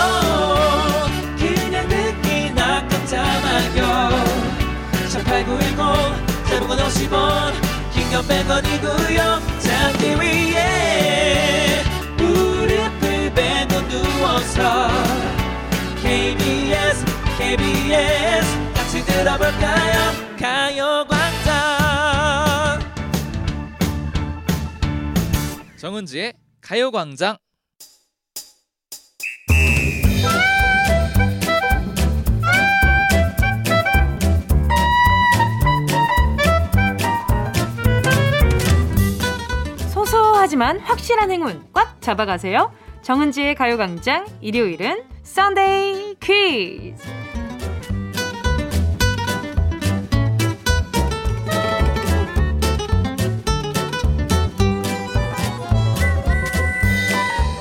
그냥 1.37 1.87
듣기나 1.87 2.87
깜짝마요 2.87 4.09
18910 5.03 6.49
대목원 6.49 6.79
50원 6.79 7.53
긴건 7.93 8.23
100원이고요 8.23 9.61
잠기 9.61 10.15
위에 10.19 10.95
무릎을 11.35 11.74
베고 11.74 11.74
누워서 14.55 14.87
KBS 16.01 17.05
KBS 17.37 18.73
같이 18.73 19.05
들어볼까요? 19.05 20.13
가요광장. 20.39 21.53
정은지의 25.77 26.33
가요광장. 26.61 27.37
소소하지만 39.93 40.79
확실한 40.79 41.29
행운 41.31 41.61
꽉 41.73 42.01
잡아가세요. 42.01 42.71
정은지의 43.05 43.53
가요광장 43.53 44.25
일요일은 44.41 45.03
Sunday 45.21 46.15
퀴즈. 46.19 47.03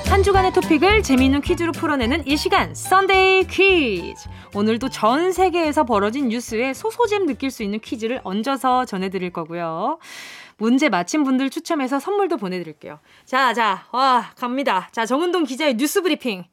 한 0.09 0.23
주간의 0.23 0.51
토픽을 0.53 1.03
재미있는 1.03 1.41
퀴즈로 1.41 1.73
풀어내는 1.73 2.25
이 2.25 2.35
시간 2.37 2.73
Sunday 2.73 3.43
퀴즈. 3.45 4.27
오늘도 4.55 4.89
전 4.89 5.31
세계에서 5.31 5.83
벌어진 5.83 6.29
뉴스에 6.29 6.73
소소잼 6.73 7.27
느낄 7.27 7.51
수 7.51 7.61
있는 7.61 7.79
퀴즈를 7.81 8.19
얹어서 8.23 8.85
전해드릴 8.85 9.29
거고요. 9.29 9.99
문제 10.57 10.89
맞힌 10.89 11.23
분들 11.23 11.49
추첨해서 11.49 11.99
선물도 11.99 12.37
보내드릴게요. 12.37 12.99
자, 13.25 13.53
자, 13.53 13.85
와, 13.91 14.31
갑니다. 14.37 14.89
자, 14.91 15.05
정은동 15.05 15.43
기자의 15.43 15.75
뉴스 15.75 16.01
브리핑 16.01 16.45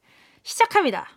시작합니다. 0.43 1.07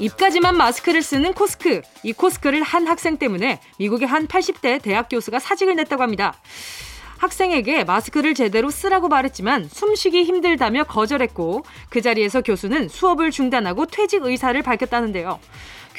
입까지만 0.00 0.56
마스크를 0.56 1.02
쓰는 1.02 1.34
코스크. 1.34 1.82
이 2.02 2.14
코스크를 2.14 2.62
한 2.62 2.86
학생 2.86 3.18
때문에 3.18 3.60
미국의 3.78 4.08
한 4.08 4.26
80대 4.26 4.80
대학 4.80 5.08
교수가 5.10 5.38
사직을 5.38 5.76
냈다고 5.76 6.02
합니다. 6.02 6.40
학생에게 7.18 7.84
마스크를 7.84 8.32
제대로 8.32 8.70
쓰라고 8.70 9.08
말했지만 9.08 9.68
숨쉬기 9.70 10.24
힘들다며 10.24 10.84
거절했고 10.84 11.64
그 11.90 12.00
자리에서 12.00 12.40
교수는 12.40 12.88
수업을 12.88 13.30
중단하고 13.30 13.84
퇴직 13.86 14.24
의사를 14.24 14.60
밝혔다는데요. 14.62 15.38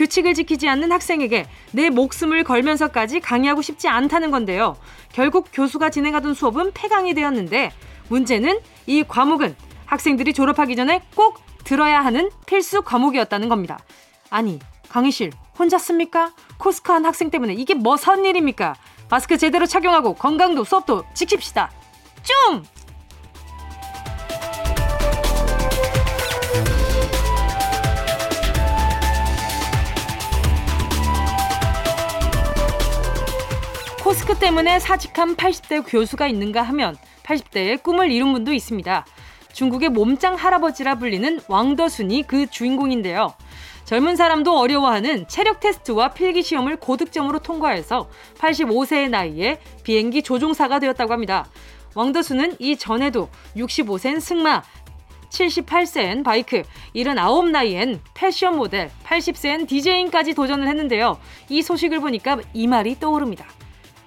규칙을 0.01 0.33
지키지 0.33 0.67
않는 0.67 0.91
학생에게 0.91 1.45
내 1.73 1.91
목숨을 1.91 2.43
걸면서까지 2.43 3.19
강의하고 3.19 3.61
싶지 3.61 3.87
않다는 3.87 4.31
건데요. 4.31 4.75
결국 5.13 5.49
교수가 5.53 5.91
진행하던 5.91 6.33
수업은 6.33 6.71
폐강이 6.73 7.13
되었는데 7.13 7.71
문제는 8.09 8.59
이 8.87 9.03
과목은 9.07 9.55
학생들이 9.85 10.33
졸업하기 10.33 10.75
전에 10.75 11.03
꼭 11.13 11.39
들어야 11.63 12.03
하는 12.03 12.31
필수 12.47 12.81
과목이었다는 12.81 13.47
겁니다. 13.47 13.77
아니, 14.31 14.57
강의실 14.89 15.33
혼자 15.59 15.77
씁니까? 15.77 16.33
코스크한 16.57 17.05
학생 17.05 17.29
때문에 17.29 17.53
이게 17.53 17.75
뭐선 17.75 18.25
일입니까? 18.25 18.73
마스크 19.07 19.37
제대로 19.37 19.67
착용하고 19.67 20.15
건강도 20.15 20.63
수업도 20.63 21.03
지킵시다. 21.13 21.69
좀! 22.23 22.63
코스크 34.21 34.37
때문에 34.37 34.77
사직한 34.77 35.35
80대 35.35 35.83
교수가 35.87 36.27
있는가 36.27 36.61
하면 36.61 36.95
80대의 37.23 37.81
꿈을 37.81 38.11
이룬 38.11 38.33
분도 38.33 38.53
있습니다. 38.53 39.03
중국의 39.51 39.89
몸짱 39.89 40.35
할아버지라 40.35 40.95
불리는 40.95 41.39
왕더순이 41.47 42.27
그 42.27 42.47
주인공인데요. 42.47 43.33
젊은 43.83 44.15
사람도 44.15 44.59
어려워하는 44.59 45.27
체력 45.27 45.59
테스트와 45.59 46.09
필기 46.09 46.43
시험을 46.43 46.75
고득점으로 46.75 47.39
통과해서 47.39 48.09
85세의 48.37 49.09
나이에 49.09 49.59
비행기 49.83 50.21
조종사가 50.21 50.77
되었다고 50.77 51.11
합니다. 51.11 51.47
왕더순은 51.95 52.57
이 52.59 52.77
전에도 52.77 53.27
65세인 53.55 54.19
승마, 54.19 54.61
78세엔 55.29 56.23
바이크, 56.23 56.61
79 56.93 57.49
나이엔 57.49 58.01
패션 58.13 58.57
모델, 58.57 58.91
80세엔 59.03 59.67
디제잉까지 59.67 60.35
도전을 60.35 60.67
했는데요. 60.67 61.19
이 61.49 61.63
소식을 61.63 62.01
보니까 62.01 62.37
이 62.53 62.67
말이 62.67 62.99
떠오릅니다. 62.99 63.47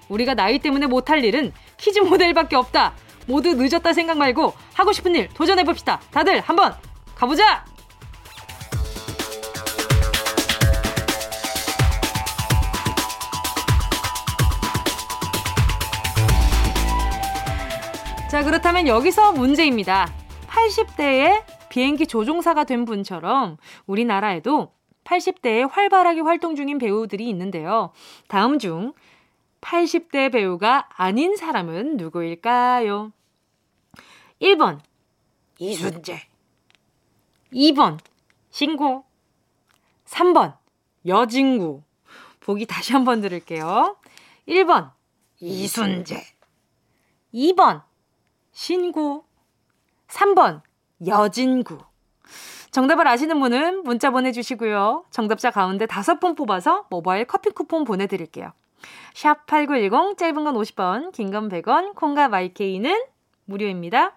우리가 0.09 0.33
나이 0.33 0.59
때문에 0.59 0.87
못할 0.87 1.23
일은 1.23 1.51
키즈 1.77 1.99
모델밖에 1.99 2.55
없다. 2.55 2.93
모두 3.27 3.55
늦었다 3.55 3.93
생각 3.93 4.17
말고 4.17 4.53
하고 4.73 4.91
싶은 4.91 5.15
일 5.15 5.29
도전해봅시다. 5.29 5.99
다들 6.11 6.41
한번 6.41 6.73
가보자! 7.15 7.65
자, 18.29 18.43
그렇다면 18.43 18.85
여기서 18.87 19.31
문제입니다. 19.31 20.11
80대의 20.49 21.43
비행기 21.69 22.05
조종사가 22.05 22.65
된 22.65 22.83
분처럼 22.83 23.55
우리나라에도 23.85 24.73
80대에 25.05 25.69
활발하게 25.71 26.21
활동 26.21 26.55
중인 26.55 26.77
배우들이 26.77 27.29
있는데요. 27.29 27.91
다음 28.27 28.59
중 28.59 28.93
80대 29.65 30.31
배우가 30.31 30.87
아닌 30.95 31.35
사람은 31.35 31.97
누구일까요? 31.97 33.11
1번 34.39 34.79
이순재 35.57 36.21
2번 37.51 37.97
신고 38.51 39.05
3번 40.05 40.55
여진구 41.07 41.81
보기 42.41 42.67
다시 42.67 42.93
한번 42.93 43.21
들을게요. 43.21 43.97
1번 44.47 44.91
이순재 45.39 46.23
2번 47.33 47.81
신고 48.51 49.25
3번 50.07 50.61
여진구 51.07 51.79
정답을 52.69 53.07
아시는 53.07 53.39
분은 53.39 53.83
문자 53.83 54.11
보내주시고요. 54.11 55.05
정답자 55.09 55.49
가운데 55.49 55.87
다섯 55.87 56.19
분 56.19 56.35
뽑아서 56.35 56.85
모바일 56.91 57.25
커피 57.25 57.49
쿠폰 57.49 57.83
보내드릴게요. 57.83 58.51
샵 59.13 59.45
8910 59.45 60.17
짧은 60.17 60.43
건 60.43 60.55
50원 60.55 61.11
긴 61.11 61.31
건 61.31 61.49
100원 61.49 61.95
콩과 61.95 62.27
마이케이는 62.29 63.03
무료입니다. 63.45 64.13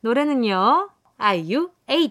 노래는요. 0.00 0.90
아이유 1.18 1.70
8 1.86 2.10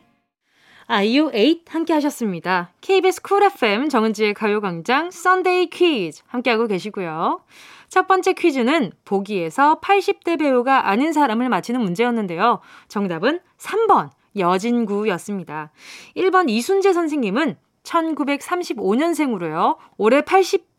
아이유 0.88 1.30
8 1.32 1.62
함께 1.68 1.94
하셨습니다. 1.94 2.72
KBS 2.82 3.22
쿨 3.22 3.44
FM 3.44 3.90
정은지의 3.90 4.34
가요광장 4.34 5.12
Sunday 5.12 5.70
퀴즈 5.70 6.22
함께하고 6.28 6.68
계시고요. 6.68 7.42
첫 7.90 8.08
번째 8.08 8.34
퀴즈는 8.34 8.92
보기에서 9.06 9.80
80대 9.80 10.40
배우가 10.40 10.90
아닌 10.90 11.14
사람을 11.14 11.50
맞히는 11.50 11.80
문제였는데요. 11.82 12.60
정답은 12.88 13.40
3번 13.58 14.10
여진구였습니다. 14.38 15.72
1번 16.18 16.50
이순재 16.50 16.94
선생님은 16.94 17.58
1935년생으로요. 17.84 19.78
올해 19.98 20.22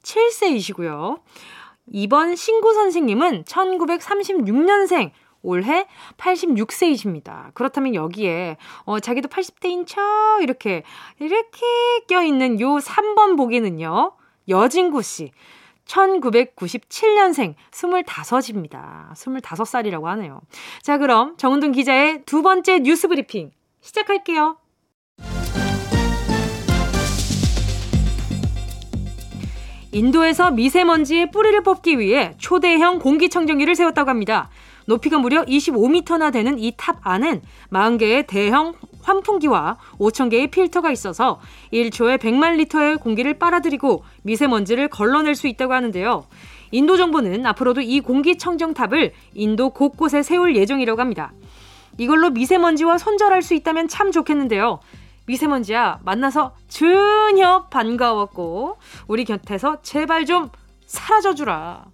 87세이시고요. 0.07 1.21
2번 1.93 2.37
신구 2.37 2.75
선생님은 2.75 3.45
1936년생, 3.45 5.11
올해 5.43 5.87
86세이십니다. 6.17 7.55
그렇다면 7.55 7.95
여기에 7.95 8.57
어 8.85 8.99
자기도 8.99 9.29
80대인 9.29 9.87
척 9.87 10.03
이렇게 10.43 10.83
이렇게 11.21 11.61
껴있는 12.09 12.61
요 12.61 12.79
3번 12.79 13.37
보기는요. 13.37 14.13
여진구 14.49 15.03
씨. 15.03 15.31
1997년생 15.87 17.55
25입니다. 17.71 19.13
25살이라고 19.13 20.03
하네요. 20.05 20.41
자, 20.83 20.99
그럼 20.99 21.37
정은동 21.37 21.71
기자의 21.73 22.25
두 22.27 22.43
번째 22.43 22.81
뉴스 22.81 23.07
브리핑 23.07 23.53
시작할게요. 23.81 24.59
인도에서 29.97 30.51
미세먼지의 30.51 31.31
뿌리를 31.31 31.59
뽑기 31.63 31.99
위해 31.99 32.35
초대형 32.37 32.99
공기청정기를 32.99 33.75
세웠다고 33.75 34.11
합니다. 34.11 34.51
높이가 34.85 35.17
무려 35.17 35.43
25m나 35.47 36.31
되는 36.31 36.59
이 36.59 36.73
탑 36.77 36.99
안엔 37.01 37.41
40개의 37.73 38.27
대형 38.27 38.75
환풍기와 39.01 39.79
5,000개의 39.99 40.51
필터가 40.51 40.91
있어서 40.93 41.41
1초에 41.73 42.19
100만 42.19 42.57
리터의 42.57 42.99
공기를 42.99 43.39
빨아들이고 43.39 44.05
미세먼지를 44.23 44.89
걸러낼 44.89 45.35
수 45.35 45.49
있다고 45.49 45.73
하는데요. 45.73 46.27
인도 46.73 46.99
정부는 46.99 47.47
앞으로도 47.47 47.81
이 47.81 48.01
공기청정탑을 48.01 49.15
인도 49.33 49.71
곳곳에 49.71 50.23
세울 50.23 50.57
예정이라고 50.57 51.01
합니다. 51.01 51.33
이걸로 51.97 52.29
미세먼지와 52.29 52.99
손절할 52.99 53.41
수 53.41 53.55
있다면 53.55 53.89
참 53.89 54.13
좋겠는데요. 54.13 54.81
미세먼지야, 55.27 56.01
만나서 56.05 56.55
전혀 56.69 57.67
반가웠고, 57.69 58.79
우리 59.09 59.25
곁에서 59.25 59.83
제발 59.83 60.25
좀 60.25 60.51
사라져주라. 60.87 61.85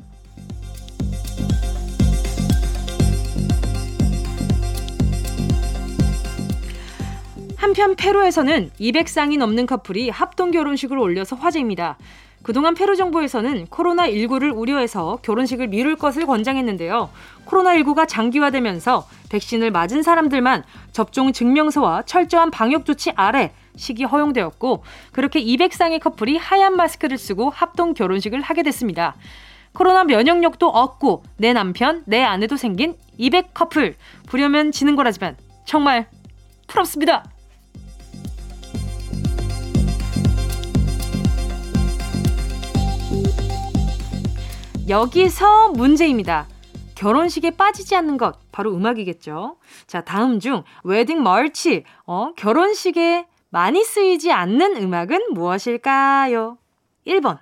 한편 7.56 7.94
페루에서는 7.96 8.70
200쌍이 8.78 9.38
넘는 9.38 9.66
커플이 9.66 10.10
합동 10.10 10.50
결혼식을 10.50 10.98
올려서 10.98 11.36
화제입니다. 11.36 11.96
그동안 12.42 12.74
페루 12.74 12.96
정부에서는 12.96 13.66
코로나19를 13.66 14.54
우려해서 14.54 15.18
결혼식을 15.22 15.68
미룰 15.68 15.96
것을 15.96 16.26
권장했는데요. 16.26 17.08
코로나19가 17.46 18.06
장기화되면서 18.08 19.06
백신을 19.30 19.70
맞은 19.70 20.02
사람들만 20.02 20.64
접종 20.92 21.32
증명서와 21.32 22.02
철저한 22.02 22.50
방역 22.50 22.84
조치 22.84 23.12
아래 23.16 23.52
식이 23.76 24.04
허용되었고 24.04 24.84
그렇게 25.12 25.42
200쌍의 25.42 26.00
커플이 26.00 26.36
하얀 26.36 26.76
마스크를 26.76 27.18
쓰고 27.18 27.50
합동 27.50 27.94
결혼식을 27.94 28.40
하게 28.40 28.62
됐습니다. 28.62 29.14
코로나 29.72 30.04
면역력도 30.04 30.68
얻고 30.68 31.22
내 31.38 31.52
남편, 31.52 32.02
내 32.06 32.22
아내도 32.22 32.56
생긴 32.56 32.94
200 33.16 33.54
커플 33.54 33.96
부려면 34.26 34.70
지는 34.70 34.96
거라지만 34.96 35.36
정말 35.64 36.06
부럽습니다. 36.66 37.24
여기서 44.88 45.70
문제입니다. 45.70 46.46
결혼식에 47.02 47.50
빠지지 47.50 47.94
않는 47.96 48.16
것 48.16 48.38
바로 48.52 48.72
음악이겠죠. 48.76 49.56
자, 49.88 50.02
다음 50.02 50.38
중 50.38 50.62
웨딩 50.84 51.24
멀치 51.24 51.82
어, 52.06 52.32
결혼식에 52.36 53.26
많이 53.50 53.82
쓰이지 53.82 54.30
않는 54.30 54.76
음악은 54.76 55.32
무엇일까요? 55.32 56.58
1번. 57.04 57.40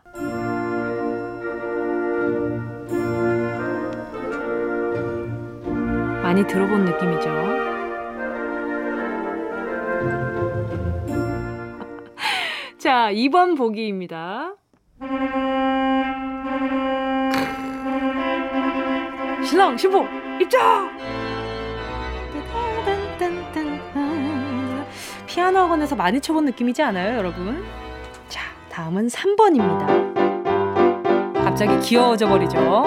많이 6.22 6.46
들어본 6.46 6.86
느낌이죠. 6.86 7.28
자, 12.78 13.12
2번 13.12 13.58
보기입니다. 13.58 14.54
신랑 19.50 19.76
신부 19.76 20.06
입장! 20.40 20.96
피아노 25.26 25.58
학원에서 25.58 25.96
많이 25.96 26.20
쳐본 26.20 26.44
느낌이지 26.44 26.80
않아요, 26.84 27.18
여러분? 27.18 27.64
자, 28.28 28.42
다음은 28.68 29.08
3번입니다. 29.08 30.14
갑자기 31.34 31.80
귀여워져 31.80 32.28
버리죠. 32.28 32.86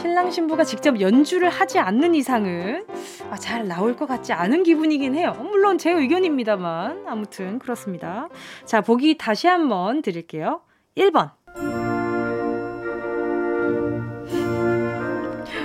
신랑 0.00 0.30
신부가 0.30 0.64
직접 0.64 0.98
연주를 0.98 1.50
하지 1.50 1.78
않는 1.78 2.14
이상은 2.14 2.86
아, 3.30 3.36
잘 3.36 3.68
나올 3.68 3.94
것 3.96 4.06
같지 4.06 4.32
않은 4.32 4.62
기분이긴 4.62 5.16
해요. 5.16 5.36
물론 5.38 5.76
제 5.76 5.90
의견입니다만 5.90 7.04
아무튼 7.06 7.58
그렇습니다. 7.58 8.30
자, 8.64 8.80
보기 8.80 9.18
다시 9.18 9.48
한번 9.48 10.00
드릴게요. 10.00 10.62
1번. 10.96 11.43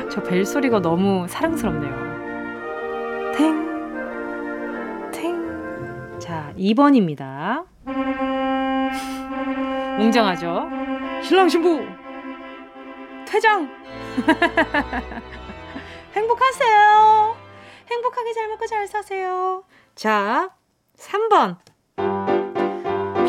저 0.10 0.24
벨소리가 0.24 0.82
너무 0.82 1.28
사랑스럽네요. 1.28 2.10
탱, 3.36 5.12
탱. 5.12 6.18
자, 6.20 6.52
2번입니다. 6.58 7.66
웅장하죠? 10.00 10.68
신랑 11.24 11.48
신부! 11.50 11.82
퇴장! 13.28 13.70
행복하세요! 16.16 17.36
행복하게 17.92 18.34
잘 18.34 18.48
먹고 18.50 18.66
잘 18.66 18.88
사세요. 18.88 19.64
자, 19.96 20.50
3번. 20.98 21.58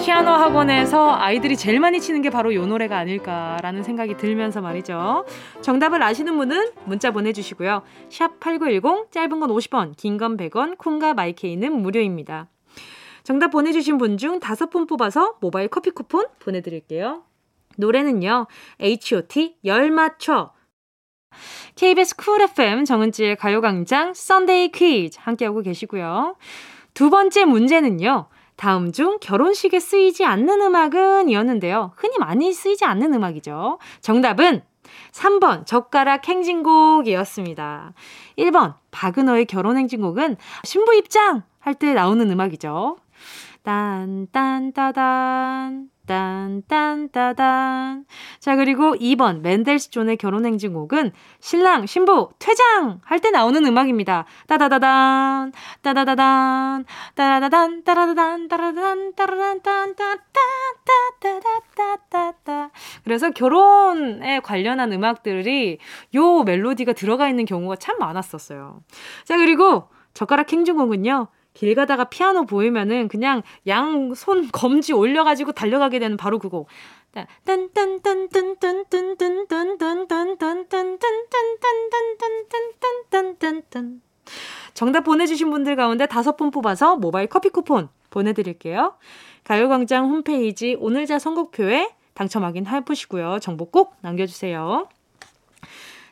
피아노 0.04 0.30
학원에서 0.30 1.14
아이들이 1.14 1.56
제일 1.56 1.78
많이 1.78 2.00
치는 2.00 2.22
게 2.22 2.30
바로 2.30 2.54
요 2.54 2.64
노래가 2.64 2.96
아닐까라는 2.96 3.82
생각이 3.82 4.16
들면서 4.16 4.62
말이죠. 4.62 5.26
정답을 5.60 6.02
아시는 6.02 6.36
분은 6.38 6.70
문자 6.86 7.10
보내주시고요. 7.10 7.82
샵 8.08 8.40
8910, 8.40 9.12
짧은 9.12 9.40
건 9.40 9.50
50원, 9.50 9.96
긴 9.96 10.16
건 10.16 10.36
100원, 10.38 10.78
콩과 10.78 11.12
마이케이는 11.14 11.72
무료입니다. 11.82 12.48
정답 13.24 13.48
보내주신 13.48 13.98
분 13.98 14.16
중 14.16 14.40
다섯 14.40 14.70
분 14.70 14.86
뽑아서 14.86 15.36
모바일 15.40 15.68
커피 15.68 15.90
쿠폰 15.90 16.26
보내드릴게요. 16.38 17.22
노래는요, 17.76 18.46
H.O.T. 18.80 19.56
열 19.66 19.90
맞춰. 19.90 20.52
KBS 21.76 22.16
쿨 22.16 22.40
FM 22.42 22.84
정은지의 22.86 23.36
가요광장 23.36 24.14
Sunday 24.14 24.72
퀴즈 24.72 25.18
함께하고 25.20 25.60
계시고요. 25.60 26.36
두 26.94 27.10
번째 27.10 27.44
문제는요. 27.44 28.26
다음 28.60 28.92
중 28.92 29.16
결혼식에 29.22 29.80
쓰이지 29.80 30.26
않는 30.26 30.60
음악은 30.60 31.30
이었는데요. 31.30 31.92
흔히 31.96 32.18
많이 32.18 32.52
쓰이지 32.52 32.84
않는 32.84 33.14
음악이죠. 33.14 33.78
정답은 34.02 34.60
3번 35.12 35.64
젓가락 35.64 36.28
행진곡이었습니다. 36.28 37.94
1번 38.36 38.74
박은호의 38.90 39.46
결혼 39.46 39.78
행진곡은 39.78 40.36
신부 40.64 40.94
입장 40.94 41.42
할 41.58 41.72
때 41.74 41.94
나오는 41.94 42.30
음악이죠. 42.30 42.98
딴 43.62 44.26
딴 44.30 44.74
따단 44.74 45.88
딴딴따단 46.10 48.04
자 48.40 48.56
그리고 48.56 48.96
2번 48.96 49.42
맨델스 49.42 49.90
존의 49.90 50.16
결혼 50.16 50.44
행진곡은 50.44 51.12
신랑 51.38 51.86
신부 51.86 52.30
퇴장 52.40 53.00
할 53.04 53.20
때 53.20 53.30
나오는 53.30 53.64
음악입니다. 53.64 54.24
따다다단 54.48 55.52
따다다단 55.82 56.84
따다다단 57.14 57.84
따라다단 57.84 58.48
따라다단 58.48 59.14
따라단 59.14 59.62
딴따따따따따따따 61.20 62.70
그래서 63.04 63.30
결혼에 63.30 64.40
관련한 64.40 64.92
음악들이 64.92 65.78
요 66.14 66.42
멜로디가 66.42 66.94
들어가 66.94 67.28
있는 67.28 67.44
경우가 67.44 67.76
참 67.76 67.98
많았었어요. 67.98 68.80
자 69.24 69.36
그리고 69.36 69.88
젓가락 70.14 70.52
행진곡은요. 70.52 71.28
길 71.54 71.74
가다가 71.74 72.04
피아노 72.04 72.46
보이면은 72.46 73.08
그냥 73.08 73.42
양손 73.66 74.50
검지 74.52 74.92
올려가지고 74.92 75.52
달려가게 75.52 75.98
되는 75.98 76.16
바로 76.16 76.38
그거. 76.38 76.66
정답 84.74 85.00
보내주신 85.02 85.50
분들 85.50 85.76
가운데 85.76 86.06
다섯 86.06 86.36
분 86.36 86.50
뽑아서 86.50 86.96
모바일 86.96 87.26
커피 87.26 87.48
쿠폰 87.48 87.88
보내드릴게요. 88.10 88.94
가요광장 89.44 90.04
홈페이지 90.04 90.76
오늘자 90.78 91.18
선곡표에 91.18 91.90
당첨 92.14 92.44
확인 92.44 92.66
해보시고요. 92.66 93.38
정보 93.40 93.64
꼭 93.64 93.96
남겨주세요. 94.02 94.88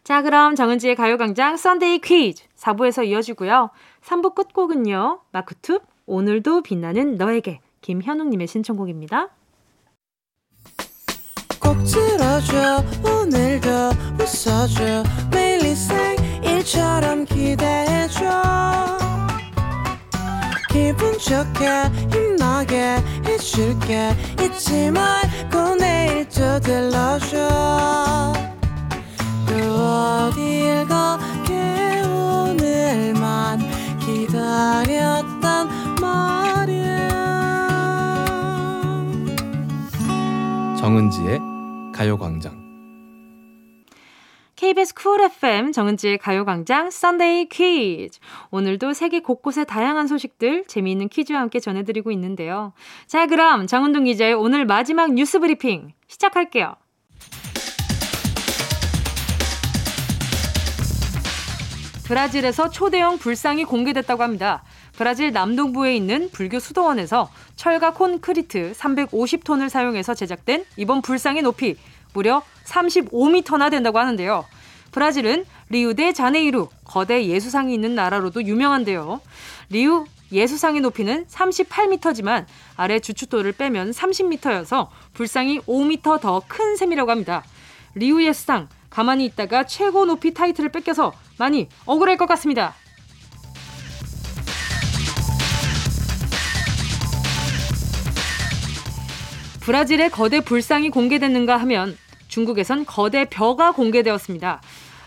자, 0.03 0.22
그럼 0.22 0.55
정은지의 0.55 0.97
가요광장 0.97 1.57
Sunday 1.57 1.99
퀴즈. 1.99 2.47
4부에서 2.59 3.06
이어지고요. 3.06 3.70
3부 4.02 4.34
끝곡은요. 4.34 5.20
마크투 5.32 5.80
오늘도 6.06 6.62
빛나는 6.62 7.16
너에게 7.16 7.61
김현웅님의 7.80 8.46
신청곡입니다. 8.46 9.28
꼭 11.61 11.76
들어줘 11.84 12.82
오늘도 13.04 13.68
웃어줘 14.18 15.04
매일 15.30 15.62
일상일처럼 15.66 17.24
기대해줘 17.26 18.98
기분 20.70 21.18
좋게 21.18 21.68
힘나게 22.12 22.96
해줄게 23.26 24.14
잊지 24.42 24.90
말고 24.90 25.74
내일 25.76 26.28
또 26.28 26.61
들러줘 26.61 27.36
또 29.46 29.54
어딜 29.54 30.86
가 30.86 31.17
기다렸단 34.49 35.68
말이야 36.01 37.09
정은지의 40.78 41.38
가요광장 41.94 42.66
KBS 44.57 44.94
Cool 44.94 45.20
FM 45.20 45.72
정은지의 45.72 46.18
가요광장 46.18 46.90
Sunday 46.90 47.49
퀴즈. 47.49 48.18
오늘도 48.51 48.92
세계 48.94 49.20
곳곳의 49.20 49.66
다양한 49.66 50.09
소식들 50.09 50.64
재미있는 50.66 51.09
퀴즈와 51.09 51.40
함께 51.40 51.61
전해드리고 51.61 52.11
있는데요. 52.11 52.72
자, 53.07 53.26
그럼 53.26 53.68
정은동 53.68 54.05
기자의 54.05 54.34
오늘 54.34 54.64
마지막 54.64 55.12
뉴스 55.12 55.38
브리핑 55.38 55.92
시작할게요. 56.09 56.74
브라질에서 62.09 62.70
초대형 62.70 63.18
불상이 63.18 63.64
공개됐다고 63.64 64.22
합니다. 64.22 64.62
브라질 64.96 65.30
남동부에 65.30 65.94
있는 65.94 66.30
불교 66.32 66.59
수도원에서 66.59 67.30
철과 67.54 67.92
콘크리트 67.92 68.72
350톤을 68.72 69.68
사용해서 69.68 70.14
제작된 70.14 70.64
이번 70.78 71.02
불상의 71.02 71.42
높이 71.42 71.76
무려 72.14 72.42
35m나 72.64 73.70
된다고 73.70 73.98
하는데요. 73.98 74.46
브라질은 74.90 75.44
리우데 75.68 76.14
자네이루 76.14 76.70
거대 76.84 77.26
예수상이 77.26 77.74
있는 77.74 77.94
나라로도 77.94 78.42
유명한데요. 78.42 79.20
리우 79.68 80.06
예수상의 80.32 80.80
높이는 80.80 81.26
38m지만 81.26 82.46
아래 82.76 83.00
주춧돌을 83.00 83.52
빼면 83.52 83.90
30m여서 83.90 84.88
불상이 85.12 85.61
5m 85.61 86.22
더 86.22 86.42
큰 86.48 86.74
셈이라고 86.76 87.11
합니다. 87.11 87.44
리우 87.94 88.22
예수상 88.22 88.68
가만히 88.91 89.24
있다가 89.26 89.64
최고 89.66 90.05
높이 90.05 90.34
타이틀을 90.34 90.70
뺏겨서 90.70 91.12
많이 91.39 91.68
억울할 91.86 92.16
것 92.16 92.26
같습니다. 92.26 92.74
브라질의 99.61 100.11
거대 100.11 100.41
불상이 100.41 100.89
공개됐는가 100.89 101.59
하면 101.59 101.97
중국에선 102.28 102.86
거대 102.86 103.26
벼가 103.26 103.72
공개되었습니다. 103.72 104.62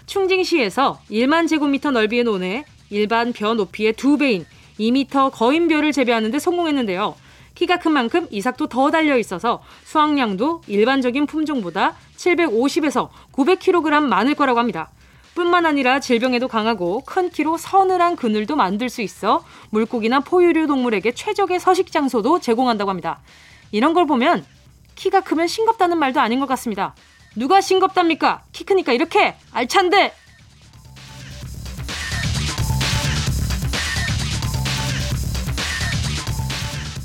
충징시에서 0.06 1.00
1만 1.10 1.48
제곱미터 1.48 1.90
넓이의 1.92 2.24
논에 2.26 2.66
일반 2.92 3.34
벼 3.34 3.54
높이의 3.56 3.94
두 3.94 4.18
배인 4.18 4.46
2미터 4.80 5.32
거인벼를 5.32 5.92
재배하는데 5.92 6.38
성공했는데요. 6.38 7.16
키가 7.56 7.78
큰 7.80 7.91
만큼 7.91 8.28
이삭도 8.32 8.68
더 8.68 8.91
달려 8.91 9.18
있어서 9.18 9.62
수확량도 9.84 10.64
일반적인 10.68 11.26
품종보다 11.26 11.95
750에서 12.18 13.10
900kg 13.34 14.04
많을 14.04 14.36
거라고 14.36 14.60
합니다. 14.60 14.89
뿐만 15.36 15.66
아니라 15.66 15.99
질병에도 15.99 16.47
강하고 16.47 17.02
큰 17.06 17.30
키로 17.30 17.58
서늘한 17.58 18.16
그늘도 18.16 18.56
만들 18.56 18.89
수 18.89 19.02
있어 19.02 19.45
물고기나 19.70 20.20
포유류 20.22 20.68
동물에게 20.68 21.14
최적의 21.14 21.60
서식 21.60 21.91
장소도 21.91 22.39
제공한다고 22.39 22.89
합니다. 22.89 23.20
이런 23.72 23.93
걸 23.93 24.06
보면 24.06 24.45
키가 24.95 25.22
크면 25.22 25.47
싱겁다는 25.47 25.97
말도 25.97 26.20
아닌 26.20 26.39
것 26.39 26.47
같습니다. 26.47 26.95
누가 27.36 27.62
싱겁답니까? 27.62 28.43
키 28.52 28.66
크니까 28.66 28.91
이렇게 28.91 29.36
알찬데. 29.54 30.14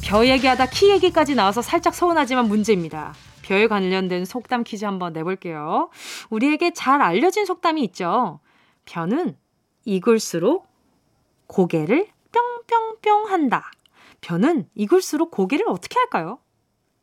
벼 0.07 0.24
얘기하다 0.24 0.66
키 0.66 0.88
얘기까지 0.90 1.34
나와서 1.34 1.62
살짝 1.62 1.92
서운하지만 1.92 2.46
문제입니다. 2.46 3.12
벼에 3.42 3.66
관련된 3.66 4.24
속담 4.24 4.62
퀴즈 4.62 4.84
한번 4.84 5.12
내볼게요. 5.12 5.90
우리에게 6.30 6.72
잘 6.74 7.02
알려진 7.02 7.44
속담이 7.44 7.82
있죠. 7.86 8.38
벼는 8.84 9.36
익을수록 9.84 10.68
고개를 11.48 12.07
뿅뿅뿅 12.30 13.32
한다. 13.32 13.68
벼는 14.20 14.68
익을수록 14.76 15.32
고개를 15.32 15.68
어떻게 15.68 15.98
할까요? 15.98 16.38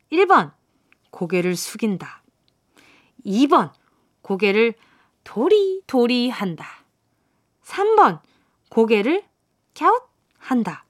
1번, 0.09 0.53
고개를 1.11 1.57
숙인다. 1.57 2.23
2번, 3.25 3.73
고개를 4.21 4.75
도리도리 5.25 6.29
한다. 6.29 6.85
3번, 7.65 8.21
고개를 8.69 9.25
갸웃 9.77 10.03
한다. 10.37 10.85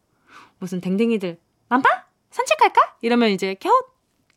무슨 0.59 0.79
댕댕이들, 0.79 1.39
맘빠? 1.67 1.89
산책 2.31 2.57
갈까? 2.57 2.95
이러면 3.01 3.29
이제 3.29 3.55
갸웃 3.55 3.93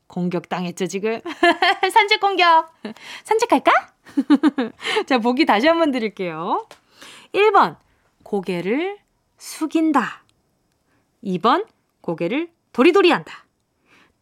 공격 0.06 0.48
당했죠, 0.48 0.86
지금. 0.86 1.20
산책 1.92 2.20
공격! 2.20 2.72
산책 3.24 3.48
갈까? 3.48 3.72
자, 5.06 5.18
보기 5.18 5.44
다시 5.44 5.66
한번 5.66 5.90
드릴게요. 5.90 6.66
1번, 7.32 7.76
고개를 8.22 8.98
숙인다. 9.38 10.24
2번, 11.24 11.66
고개를 12.00 12.50
도리도리 12.72 13.10
한다. 13.10 13.46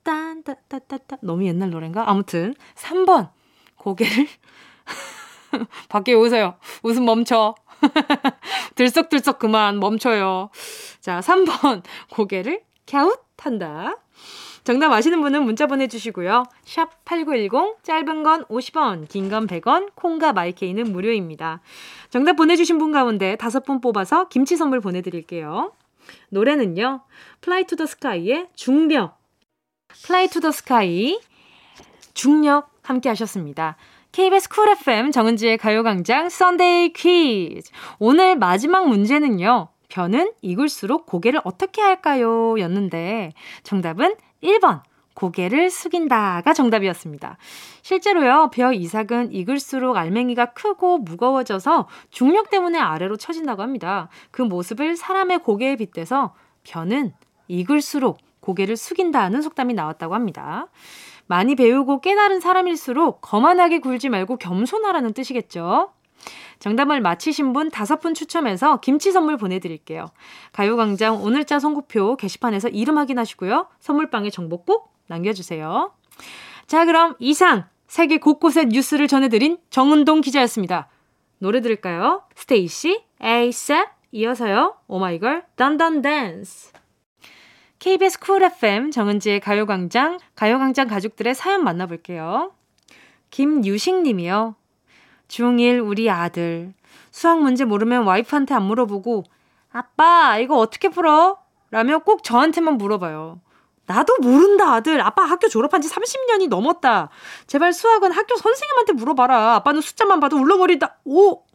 딴따따따따 0.04 1.18
너무 1.22 1.44
옛날 1.46 1.70
노래인가? 1.70 2.08
아무튼 2.08 2.54
3번 2.74 3.30
고개를 3.76 4.26
밖에 5.88 6.14
오세요. 6.14 6.56
웃음 6.82 7.04
멈춰. 7.04 7.54
들썩들썩 8.74 9.38
그만 9.38 9.78
멈춰요. 9.78 10.50
자, 11.00 11.20
3번 11.20 11.82
고개를 12.10 12.62
갸웃한다. 12.86 13.96
정답 14.64 14.92
아시는 14.92 15.20
분은 15.20 15.42
문자 15.44 15.66
보내주시고요. 15.66 16.44
샵 16.64 17.04
8910, 17.04 17.82
짧은 17.82 18.22
건 18.22 18.44
50원, 18.46 19.08
긴 19.08 19.28
건 19.28 19.46
100원, 19.46 19.90
콩과 19.94 20.32
마이케이는 20.32 20.90
무료입니다. 20.90 21.60
정답 22.08 22.36
보내주신 22.36 22.78
분 22.78 22.90
가운데 22.92 23.36
다섯 23.36 23.64
분 23.64 23.80
뽑아서 23.82 24.28
김치 24.28 24.56
선물 24.56 24.80
보내드릴게요. 24.80 25.72
노래는요, 26.30 27.02
Fly 27.42 27.64
to 27.64 27.76
the 27.76 27.86
Sky의 27.86 28.48
중력 28.54 29.18
Fly 30.06 30.28
to 30.28 30.40
the 30.40 30.50
Sky 30.50 31.20
중력 32.14 32.70
함께 32.82 33.08
하셨습니다. 33.10 33.76
KBS 34.12 34.48
Cool 34.48 34.68
FM 34.68 35.10
정은지의 35.10 35.58
가요광장 35.58 36.28
Sunday 36.28 36.92
퀴즈. 36.92 37.70
오늘 37.98 38.36
마지막 38.36 38.88
문제는요. 38.88 39.68
벼는 39.94 40.32
익을수록 40.42 41.06
고개를 41.06 41.40
어떻게 41.44 41.80
할까요? 41.80 42.58
였는데 42.58 43.32
정답은 43.62 44.16
1번 44.42 44.82
고개를 45.14 45.70
숙인다가 45.70 46.52
정답이었습니다. 46.52 47.38
실제로요, 47.82 48.50
벼 48.52 48.72
이삭은 48.72 49.32
익을수록 49.32 49.96
알맹이가 49.96 50.46
크고 50.46 50.98
무거워져서 50.98 51.86
중력 52.10 52.50
때문에 52.50 52.76
아래로 52.76 53.16
처진다고 53.16 53.62
합니다. 53.62 54.08
그 54.32 54.42
모습을 54.42 54.96
사람의 54.96 55.38
고개에 55.44 55.76
빗대서 55.76 56.34
벼는 56.64 57.12
익을수록 57.46 58.18
고개를 58.40 58.76
숙인다는 58.76 59.42
속담이 59.42 59.74
나왔다고 59.74 60.16
합니다. 60.16 60.66
많이 61.28 61.54
배우고 61.54 62.00
깨달은 62.00 62.40
사람일수록 62.40 63.20
거만하게 63.20 63.78
굴지 63.78 64.08
말고 64.08 64.38
겸손하라는 64.38 65.12
뜻이겠죠. 65.12 65.92
정답을 66.58 67.00
맞히신 67.00 67.52
분 67.52 67.70
다섯 67.70 68.00
분 68.00 68.14
추첨해서 68.14 68.80
김치 68.80 69.12
선물 69.12 69.36
보내드릴게요. 69.36 70.06
가요광장 70.52 71.22
오늘자 71.22 71.58
선고표 71.58 72.16
게시판에서 72.16 72.68
이름 72.68 72.98
확인하시고요. 72.98 73.68
선물방에 73.80 74.30
정보 74.30 74.64
꼭 74.64 74.94
남겨주세요. 75.06 75.92
자, 76.66 76.84
그럼 76.84 77.14
이상 77.18 77.64
세계 77.86 78.18
곳곳의 78.18 78.66
뉴스를 78.66 79.08
전해드린 79.08 79.58
정은동 79.70 80.20
기자였습니다. 80.20 80.88
노래 81.38 81.60
들을까요? 81.60 82.22
STAYC, 82.34 83.04
ASAP, 83.20 83.88
이어서요. 84.12 84.76
OH 84.86 84.99
MY 84.99 85.12
GIRL, 85.12 85.44
Dun 85.56 85.79
Dun 85.79 86.02
Dance. 86.02 86.72
KBS 87.80 88.20
Cool 88.20 88.42
FM 88.42 88.90
정은지의 88.90 89.40
가요광장, 89.40 90.18
가요광장 90.36 90.88
가족들의 90.88 91.34
사연 91.34 91.62
만나볼게요. 91.64 92.52
김유식 93.30 94.02
님이요. 94.02 94.54
중1 95.28 95.86
우리 95.86 96.10
아들. 96.10 96.74
수학 97.10 97.40
문제 97.40 97.64
모르면 97.64 98.04
와이프한테 98.04 98.54
안 98.54 98.64
물어보고, 98.64 99.24
아빠, 99.72 100.38
이거 100.38 100.58
어떻게 100.58 100.88
풀어? 100.88 101.38
라며 101.70 101.98
꼭 101.98 102.22
저한테만 102.22 102.78
물어봐요. 102.78 103.40
나도 103.86 104.16
모른다, 104.20 104.74
아들. 104.74 105.00
아빠 105.00 105.24
학교 105.24 105.48
졸업한 105.48 105.82
지 105.82 105.88
30년이 105.88 106.48
넘었다. 106.48 107.10
제발 107.46 107.72
수학은 107.72 108.12
학교 108.12 108.36
선생님한테 108.36 108.92
물어봐라. 108.94 109.54
아빠는 109.56 109.80
숫자만 109.80 110.20
봐도 110.20 110.36
울렁거린다. 110.36 110.96
오! 111.04 111.42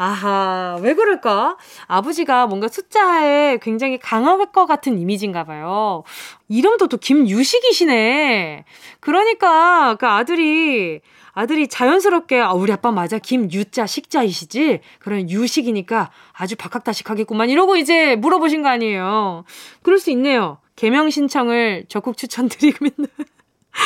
아하, 0.00 0.78
왜 0.80 0.94
그럴까? 0.94 1.56
아버지가 1.88 2.46
뭔가 2.46 2.68
숫자에 2.68 3.58
굉장히 3.60 3.98
강할 3.98 4.52
것 4.52 4.66
같은 4.66 4.96
이미지인가 4.96 5.42
봐요. 5.42 6.04
이름도 6.48 6.86
또 6.86 6.98
김유식이시네. 6.98 8.64
그러니까 9.00 9.96
그 9.96 10.06
아들이 10.06 11.00
아들이 11.32 11.66
자연스럽게 11.66 12.40
아 12.40 12.52
우리 12.52 12.72
아빠 12.72 12.92
맞아 12.92 13.18
김유자 13.18 13.86
식자이시지 13.86 14.80
그런 15.00 15.28
유식이니까 15.28 16.10
아주 16.32 16.54
박학다식하겠구만 16.56 17.48
이러고 17.48 17.76
이제 17.76 18.16
물어보신 18.16 18.62
거 18.62 18.68
아니에요 18.70 19.44
그럴 19.82 20.00
수 20.00 20.10
있네요 20.10 20.58
개명 20.74 21.10
신청을 21.10 21.84
적극 21.88 22.16
추천드리면 22.16 22.90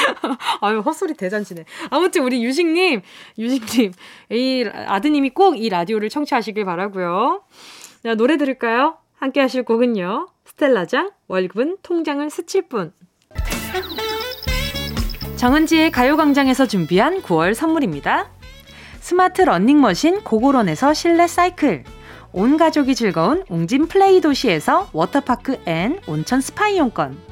아유, 0.61 0.80
헛소리 0.80 1.14
대잔치네. 1.14 1.64
아무튼 1.90 2.22
우리 2.22 2.43
유식님, 2.45 3.03
유식님, 3.38 3.93
이 4.30 4.64
아드님이 4.86 5.30
꼭 5.30 5.57
이 5.57 5.68
라디오를 5.68 6.09
청취하시길 6.09 6.64
바라고요. 6.64 7.43
자, 8.03 8.14
노래 8.14 8.36
들을까요? 8.36 8.97
함께 9.14 9.40
하실 9.40 9.62
곡은요. 9.64 10.28
스텔라장, 10.45 11.11
월급은 11.28 11.78
통장을 11.82 12.28
스칠 12.30 12.62
뿐. 12.68 12.93
정은지의 15.36 15.90
가요광장에서 15.90 16.66
준비한 16.66 17.20
9월 17.22 17.55
선물입니다. 17.55 18.30
스마트 19.01 19.43
러닝머신 19.43 20.22
고고런에서 20.22 20.95
실내 20.95 21.26
사이클. 21.26 21.84
온 22.32 22.57
가족이 22.57 22.95
즐거운 22.95 23.45
웅진 23.49 23.88
플레이 23.88 24.20
도시에서 24.20 24.88
워터파크 24.93 25.59
and 25.66 25.99
온천 26.07 26.40
스파 26.40 26.68
이용권. 26.68 27.32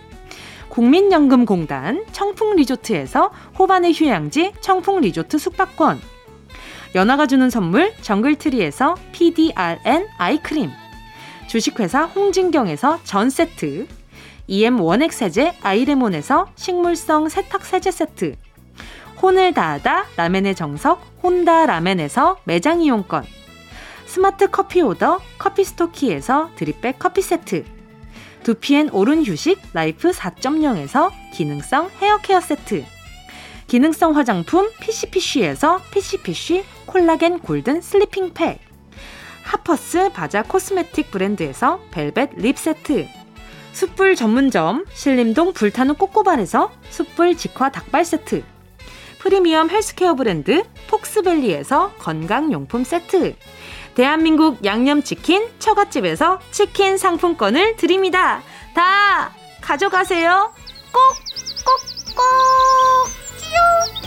국민연금공단 0.71 2.05
청풍리조트에서 2.13 3.31
호반의 3.59 3.93
휴양지 3.93 4.53
청풍리조트 4.61 5.37
숙박권. 5.37 5.99
연아가 6.95 7.27
주는 7.27 7.49
선물 7.49 7.93
정글트리에서 8.01 8.95
PDRN 9.11 10.07
eye 10.17 10.34
cream. 10.34 10.69
주식회사 11.47 12.05
홍진경에서 12.05 12.99
전세트. 13.03 13.87
EM 14.47 14.79
원액세제 14.79 15.57
아이레몬에서 15.61 16.47
식물성 16.55 17.27
세탁세제 17.27 17.91
세트. 17.91 18.35
혼을 19.21 19.53
다하다 19.53 20.05
라멘의 20.15 20.55
정석 20.55 21.01
혼다 21.21 21.65
라멘에서 21.65 22.37
매장 22.45 22.81
이용권. 22.81 23.25
스마트 24.05 24.49
커피 24.49 24.81
오더 24.81 25.19
커피 25.37 25.63
스토키에서 25.65 26.49
drip 26.55 26.79
bag 26.79 26.97
커피 26.97 27.21
세트 27.21 27.80
두피엔 28.43 28.89
오른 28.91 29.23
휴식 29.23 29.61
Life 29.73 30.09
4.0에서 30.11 31.11
기능성 31.33 31.91
헤어 32.01 32.17
케어 32.17 32.41
세트. 32.41 32.83
기능성 33.67 34.17
화장품 34.17 34.69
피시피쉬에서 34.81 35.79
피시피쉬 35.91 36.63
콜라겐 36.87 37.39
golden 37.39 37.81
sleeping 37.81 38.33
pack. 38.33 38.59
Harper's 39.43 40.11
Bazaar 40.11 40.43
코스메틱 40.43 41.11
브랜드에서 41.11 41.79
velvet 41.91 42.31
lip 42.35 42.57
세트. 42.57 43.07
숯불 43.73 44.15
전문점 44.15 44.85
신림동 44.91 45.53
불타는 45.53 45.95
꼬꼬발에서 45.95 46.71
숯불 46.89 47.37
직화 47.37 47.71
닭발 47.71 48.03
세트. 48.03 48.43
프리미엄 49.19 49.69
헬스케어 49.69 50.15
브랜드 50.15 50.63
폭스밸리에서 50.87 51.91
건강용품 51.99 52.83
세트. 52.83 53.35
대한민국 53.95 54.63
양념치킨 54.63 55.49
처갓집에서 55.59 56.39
치킨 56.51 56.97
상품권을 56.97 57.75
드립니다. 57.75 58.41
다 58.73 59.31
가져가세요. 59.61 60.53
꼭, 60.91 61.01
꼭, 61.65 62.15
꼭! 62.15 62.23
끼요! 63.39 64.01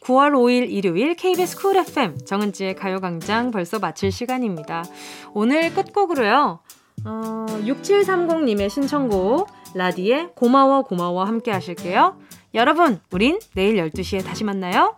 9월 0.00 0.32
5일 0.32 0.70
일요일 0.70 1.14
KBS 1.14 1.56
Cool 1.58 1.76
FM 1.76 2.24
정은지의 2.24 2.74
가요광장 2.74 3.50
벌써 3.50 3.78
마칠 3.78 4.10
시간입니다. 4.10 4.84
오늘 5.32 5.72
끝곡으로요. 5.72 6.60
어, 7.04 7.46
6730님의 7.64 8.68
신청곡 8.68 9.48
라디의 9.74 10.30
고마워 10.34 10.82
고마워 10.82 11.24
함께 11.24 11.50
하실게요. 11.50 12.16
여러분, 12.54 13.00
우린 13.10 13.38
내일 13.54 13.76
12시에 13.76 14.24
다시 14.24 14.44
만나요. 14.44 14.96